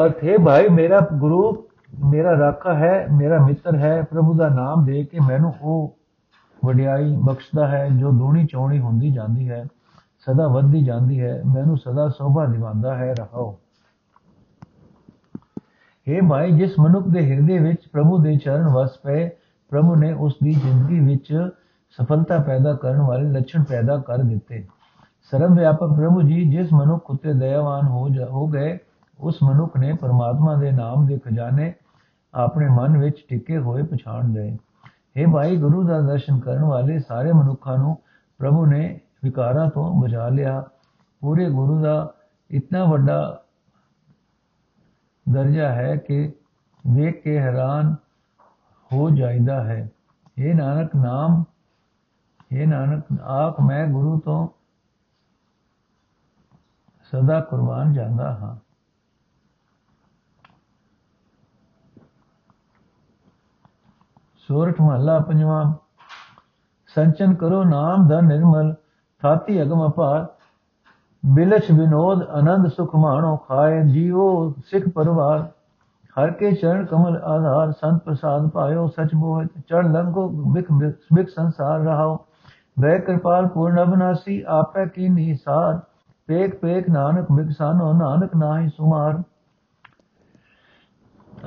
ਅਰਥੇ, 0.05 0.37
ਭਾਈ, 0.37 0.67
ਮੇਰਾ 0.67 0.99
ਗੁਰੂ, 1.13 1.67
ਮੇਰਾ 2.05 2.37
ਰਾਖਾ 2.39 2.73
ਹੈ, 2.73 3.07
ਮੇਰਾ 3.11 3.45
ਮਿੱਤਰ 3.45 3.75
ਹੈ, 3.75 4.01
ਪ੍ਰਭੂ 4.01 4.33
ਦਾ 4.33 4.49
ਨਾਮ 4.49 4.85
ਦੇ 4.85 5.03
ਕੇ 5.03 5.19
ਮੈਨੂੰ 5.27 5.53
ਉਹ 5.61 5.95
ਵਡਿਆਈ 6.65 7.15
ਬਖਸ਼ਦਾ 7.17 7.67
ਹੈ, 7.67 7.89
ਜੋ 7.89 8.11
ਦੋਣੀ 8.11 8.45
ਚੌਣੀ 8.45 8.79
ਹੁੰਦੀ 8.79 9.11
ਜਾਂਦੀ 9.11 9.49
ਹੈ, 9.49 9.65
ਸਦਾ 10.19 10.47
ਵੱਧਦੀ 10.47 10.83
ਜਾਂਦੀ 10.83 11.21
ਹੈ, 11.21 11.41
ਮੈਨੂੰ 11.53 11.77
ਸਦਾ 11.77 12.09
ਸੋਭਾ 12.09 12.45
ਦਿਵਾਉਂਦਾ 12.45 12.95
ਹੈ, 12.95 13.13
ਰਹਾਓ। 13.13 13.59
हे 16.07 16.29
ਭਾਈ, 16.29 16.51
ਜਿਸ 16.51 16.79
ਮਨੁੱਖ 16.79 17.07
ਦੇ 17.07 17.31
ਹਿਰਦੇ 17.31 17.59
ਵਿੱਚ 17.59 17.87
ਪ੍ਰਭੂ 17.91 18.17
ਦੇ 18.17 18.35
ਚਰਨ 18.35 18.67
ਵਸ 18.67 18.97
ਪਏ, 19.03 19.29
ਪ੍ਰਭੂ 19.69 19.95
ਨੇ 19.95 20.13
ਉਸ 20.13 20.35
ਦੀ 20.43 20.51
ਜ਼ਿੰਦਗੀ 20.53 20.99
ਵਿੱਚ 20.99 21.49
ਸਫਲਤਾ 21.89 22.37
ਪੈਦਾ 22.37 22.73
ਕਰਨ 22.73 23.01
ਵਾਲੇ 23.01 23.31
ਲੱਛਣ 23.31 23.63
ਪੈਦਾ 23.63 23.97
ਕਰ 23.97 24.17
ਦਿੱਤੇ। 24.17 24.67
ਸਰਵ 25.31 25.53
ਵਿਆਪਕ 25.53 25.87
ਪ੍ਰਭੂ 25.87 26.21
ਜੀ, 26.21 26.49
ਜਿਸ 26.49 26.73
ਮਨੁੱਖ 26.73 27.09
ਉਤੇ 27.09 27.33
ਦਇਆਵਾਨ 27.33 27.87
ਹੋ 27.87 28.09
ਹੋ 28.29 28.47
ਗਏ, 28.47 28.77
ਉਸ 29.19 29.37
ਮਨੁੱਖ 29.43 29.77
ਨੇ 29.77 29.93
ਪਰਮਾਤਮਾ 29.93 30.55
ਦੇ 30.55 30.71
ਨਾਮ 30.71 31.05
ਦੇ 31.05 31.17
ਖਜ਼ਾਨੇ 31.17 31.73
ਆਪਣੇ 32.33 32.67
ਮਨ 32.69 32.97
ਵਿੱਚ 32.97 33.25
ਟਿਕੇ 33.29 33.57
ਹੋਏ 33.57 33.83
ਪਛਾਣ 33.83 34.33
ਲਏ। 34.33 34.57
हे 35.17 35.31
ਭਾਈ, 35.31 35.57
ਗੁਰੂ 35.57 35.83
ਦਾ 35.83 35.99
ਦਰਸ਼ਨ 36.01 36.39
ਕਰਨ 36.39 36.63
ਵਾਲੇ 36.63 36.99
ਸਾਰੇ 36.99 37.31
ਮਨੁੱਖਾਂ 37.31 37.77
ਨੂੰ 37.77 37.97
ਪ੍ਰਭੂ 38.37 38.65
ਨੇ 38.65 38.99
ਵਿਕਾਰਾਂ 39.23 39.69
ਤੋਂ 39.69 40.01
ਬਚਾ 40.01 40.27
ਲਿਆ। 40.27 40.63
ਪੂਰੇ 41.21 41.49
ਗੁਰੂ 41.49 41.81
ਦਾ 41.81 42.13
ਇਤਨਾ 42.51 42.85
ਵੱਡਾ 42.85 43.42
ਦਰਜਾ 45.25 45.71
ਹੈ 45.71 45.95
ਕਿ 45.95 46.31
ਵੇਖ 46.83 47.21
ਕੇ 47.23 47.39
ਹੈਰਾਨ 47.39 47.95
ਹੋ 48.91 49.09
ਜਾਂਦਾ 49.09 49.63
ਹੈ 49.63 49.89
ਇਹ 50.37 50.55
ਨਾਨਕ 50.55 50.95
ਨਾਮ 50.95 51.43
ਇਹ 52.51 52.67
ਨਾਨਕ 52.67 53.21
ਆਖ 53.21 53.59
ਮੈਂ 53.61 53.85
ਗੁਰੂ 53.87 54.19
ਤੋਂ 54.19 54.47
ਸਦਾ 57.13 57.39
ਕੁਰਬਾਨ 57.39 57.93
ਜਾਂਦਾ 57.93 58.31
ਹਾਂ 58.33 58.55
ਸੋਰਠ 64.49 64.81
ਮਹੱਲਾ 64.81 65.19
ਪੰਜਵਾਂ 65.19 65.63
ਸੰਚਨ 66.95 67.33
ਕਰੋ 67.33 67.63
ਨਾਮ 67.63 68.07
ਦਾ 68.07 68.21
ਨਿਰਮਲ 68.21 68.73
ਥਾਤੀ 69.21 69.61
ਅਗਮ 69.61 69.87
ਅਪਾਰ 69.87 70.25
ਬਿਲਛ 71.23 71.69
ਵਿਨੋਦ 71.71 72.21
ਆਨੰਦ 72.29 72.67
ਸੁਖ 72.67 72.95
ਮਾਣੋ 72.95 73.35
ਖਾਏ, 73.37 73.81
ਜੀਵੋ 73.83 74.53
ਸਿੱਖ 74.65 74.87
ਪਰਵਾਰ। 74.89 75.47
ਹਰ 76.15 76.31
ਕੇ 76.31 76.51
ਚਰਨ 76.51 76.85
ਕਮਲ 76.85 77.15
ਆਧਾਰ, 77.17 77.71
ਸੰਤ 77.71 78.01
ਪ੍ਰਸਾਦ 78.03 78.49
ਪਾਇਓ, 78.49 78.87
ਸਚ 78.87 79.13
ਮੋਹਿਤ 79.15 79.49
ਚੜ 79.67 79.85
ਲੰਗੋ 79.85 80.27
ਬਿਕ 80.53 80.71
ਬਿਕ 81.13 81.29
ਸੰਸਾਰ 81.29 81.79
ਰਹਾਓ। 81.79 82.17
ਵੈ 82.79 82.97
ਕਿਰਪਾਲ 82.97 83.47
ਪੂਰਨ 83.47 83.81
ਅਬਨਾਸੀ 83.83 84.43
ਆਪੈ 84.47 84.85
ਕੀ 84.85 85.09
ਨਿਸਾਰ 85.09 85.79
ਪੇਕ 86.27 86.55
ਪੇਕ 86.55 86.89
ਨਾਨਕ 86.89 87.31
ਬਿਕਸਾਨੋ 87.31 87.91
ਨਾਨਕ 87.93 88.35
ਨਾਹੀ 88.35 88.67
ਸੁਮਾਰ। 88.67 89.21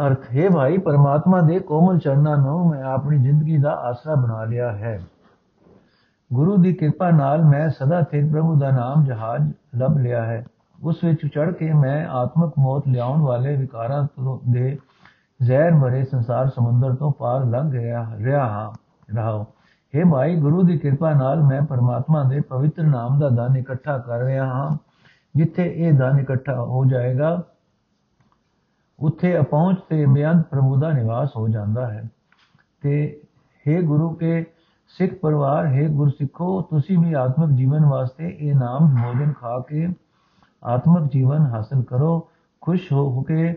ਅਰਥ, 0.06 0.24
ਹੈ 0.36 0.48
ਭਾਈ, 0.50 0.78
ਪਰਮਾਤਮਾ 0.78 1.40
ਦੇ 1.40 1.58
ਕੋਮਲ 1.58 1.98
ਚਰਨਾਂ 1.98 2.36
ਨੂੰ 2.36 2.68
ਮੈਂ 2.68 2.82
ਆਪਣੀ 2.84 3.18
ਜ਼ਿੰਦਗੀ 3.18 3.58
ਦਾ 3.58 3.70
ਆਸਰਾ 3.70 4.14
ਬਣਾ 4.14 4.44
ਲਿਆ 4.44 4.72
ਹੈ। 4.72 5.00
ਗੁਰੂ 6.32 6.56
ਦੀ 6.56 6.74
ਕਿਰਪਾ 6.74 7.10
ਨਾਲ 7.10 7.44
ਮੈਂ 7.44 7.68
ਸਦਾ 7.68 8.02
ਸਿਰ 8.02 8.32
ਪ੍ਰਭੂ 8.32 8.58
ਦਾ 8.58 8.70
ਨਾਮ 8.70 9.04
ਜਹਾਜ਼ 9.04 9.52
ਲੱਭ 9.76 9.98
ਲਿਆ 9.98 10.24
ਹੈ। 10.24 10.46
ਉਸ 10.82 11.04
ਵਿੱਚ 11.04 11.26
ਚੜ 11.26 11.52
ਕੇ 11.52 11.72
ਮੈਂ 11.72 12.06
ਆਤਮਕ 12.06 12.52
ਮੌਤ 12.58 12.88
ਲਿਆਉਣ 12.88 13.20
ਵਾਲੇ 13.20 13.56
ਵਿਕਾਰਾਂ 13.56 14.04
ਤੋਂ 14.04 14.52
ਦੇ 14.52 14.78
ਜ਼ਹਿਰ 15.42 15.78
ਭਰੇ 15.78 16.04
ਸੰਸਾਰ 16.04 16.48
ਸਮੁੰਦਰ 16.48 16.94
ਤੋਂ 16.94 17.12
ਪਾਰ 17.12 17.44
ਲੰਘ 17.44 17.70
ਗਿਆ, 17.70 18.10
ਰਿਹਾ 18.16 18.48
ਹਾਂ, 18.48 18.70
ਰਹਾਉ। 19.14 19.44
हे 19.98 20.10
ਭਾਈ, 20.10 20.36
ਗੁਰੂ 20.36 20.62
ਦੀ 20.62 20.78
ਕਿਰਪਾ 20.78 21.12
ਨਾਲ 21.12 21.42
ਮੈਂ 21.42 21.62
ਪਰਮਾਤਮਾ 21.62 22.22
ਦੇ 22.22 22.40
ਪਵਿੱਤਰ 22.40 22.82
ਨਾਮ 22.82 23.18
ਦਾ 23.18 23.28
ਦਾਨ 23.28 23.56
ਇਕੱਠਾ 23.56 23.98
ਕਰ 23.98 24.18
ਰਿਹਾ 24.18 24.46
ਹਾਂ। 24.46 24.76
ਜਿੱਥੇ 25.36 25.72
ਇਹ 25.76 25.92
ਦਾਨ 25.92 26.18
ਇਕੱਠਾ 26.18 26.54
ਹੋ 26.54 26.84
ਜਾਏਗਾ, 26.84 27.42
ਉੱਥੇ 29.00 29.38
ਅਪਹੁੰਚ 29.38 29.78
ਤੇ 29.88 30.06
ਬੇਅੰਤ 30.06 30.46
ਪ੍ਰਭੂ 30.46 30.76
ਦਾ 30.76 30.90
ਨਿਵਾਸ 30.90 31.30
ਹੋ 31.36 31.48
ਜਾਂਦਾ 31.48 31.92
ਹੈ। 31.92 32.04
ਤੇ 32.80 33.20
हे 33.68 33.86
ਗੁਰੂ, 33.86 34.10
ਕੇ 34.10 34.46
ਸਿੱਖ 34.94 35.14
ਪਰਿਵਾਰ 35.14 35.66
ਹੈ 35.66 35.88
ਗੁਰਸਿੱਖੋ 35.88 36.60
ਤੁਸੀਂ 36.62 36.98
ਵੀ 36.98 37.12
ਆਤਮਿਕ 37.14 37.50
ਜੀਵਨ 37.50 37.84
ਵਾਸਤੇ 37.84 38.28
ਇਹ 38.30 38.54
ਨਾਮ 38.54 38.94
ਭੋਜਨ 38.96 39.32
ਖਾ 39.32 39.58
ਕੇ 39.60 39.86
ਆਤਮਿਕ 40.62 41.10
ਜੀਵਨ 41.12 41.46
ਹਾਸਲ 41.46 41.82
ਕਰੋ 41.82 42.28
ਖੁਸ਼ 42.62 42.92
ਹੋ 42.92 43.22
ਕੇ 43.22 43.54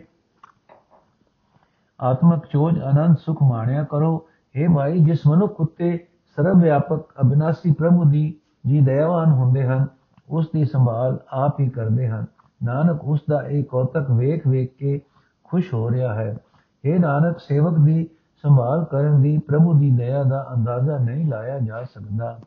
ਆਤਮਿਕ 1.99 2.45
ਚੋਜ 2.45 2.79
ਆਨੰਦ 2.81 3.17
ਸੁਖ 3.17 3.41
ਮਾਣਿਆ 3.43 3.83
ਕਰੋ 3.83 4.15
हे 4.55 4.73
ਭਾਈ 4.75 4.99
ਜਿਸ 4.99 5.25
ਮਨੁੱਖ 5.27 5.59
ਉਤੇ 5.61 5.97
ਸਰਵ 6.37 6.59
ਵਿਆਪਕ 6.59 7.21
ਅਬਿਨਾਸੀ 7.21 7.71
ਪ੍ਰਭੂ 7.71 8.03
ਦੀ 8.05 8.23
ਜੀ 8.67 8.79
ਦਇਆਵਾਨ 8.81 9.31
ਹੁੰਦੇ 9.31 9.65
ਹਨ 9.65 9.87
ਉਸ 10.29 10.49
ਦੀ 10.53 10.65
ਸੰਭਾਲ 10.65 11.19
ਆਪ 11.35 11.59
ਹੀ 11.59 11.67
ਕਰਦੇ 11.69 12.07
ਹਨ 12.07 12.25
ਨਾਨਕ 12.63 13.03
ਉਸ 13.03 13.21
ਦਾ 13.29 13.41
ਇਹ 13.41 13.63
ਕੌਤਕ 13.63 14.11
ਵੇਖ 14.11 14.47
ਵੇਖ 14.47 14.73
ਕੇ 14.75 14.99
ਖੁਸ਼ 15.45 15.73
ਹੋ 15.73 15.89
ਰਿਹਾ 15.91 16.13
ਹੈ 16.13 16.35
ਇਹ 16.83 16.99
ਨਾਨਕ 16.99 17.39
ਸੇਵਕ 17.39 17.77
ਦੀ 17.77 18.07
ਸੰਭਾਲ 18.43 18.85
ਕਰਨ 18.85 19.21
ਦੀ 19.21 19.37
ਪ੍ਰਭੂ 19.37 19.73
ਦੀ 19.73 19.91
ਦਇਆ 19.91 20.23
ਦਾ 20.23 20.47
ਅੰਦਾਜ਼ਾ 20.53 20.97
ਨਹੀਂ 20.97 21.27
ਲਾਇਆ 21.27 21.59
ਜਾ 21.59 21.83
ਸਕਦਾ। 21.83 22.39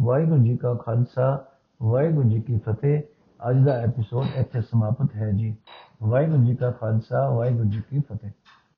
ਵਾਹਿਗੁਰੂ 0.00 0.44
ਜੀ 0.44 0.56
ਕਾ 0.56 0.74
ਖਾਲਸਾ, 0.74 1.44
ਵਾਹਿਗੁਰੂ 1.82 2.28
ਜੀ 2.28 2.40
ਕੀ 2.40 2.58
ਫਤਿਹ। 2.58 3.02
ਅੱਜ 3.50 3.64
ਦਾ 3.64 3.72
ਐਪੀਸੋਡ 3.72 4.26
ਇੱਥੇ 4.36 4.60
ਸਮਾਪਤ 4.60 5.16
ਹੈ 5.16 5.30
ਜੀ। 5.30 5.56
ਵਾਹਿਗੁਰੂ 6.02 6.44
ਜੀ 6.44 6.54
ਕਾ 6.54 6.70
ਖਾਲਸਾ, 6.70 7.30
ਵਾਹਿਗੁਰੂ 7.30 7.64
ਜੀ 7.64 7.82
ਕੀ 7.90 7.98
ਫਤਿਹ। 7.98 8.30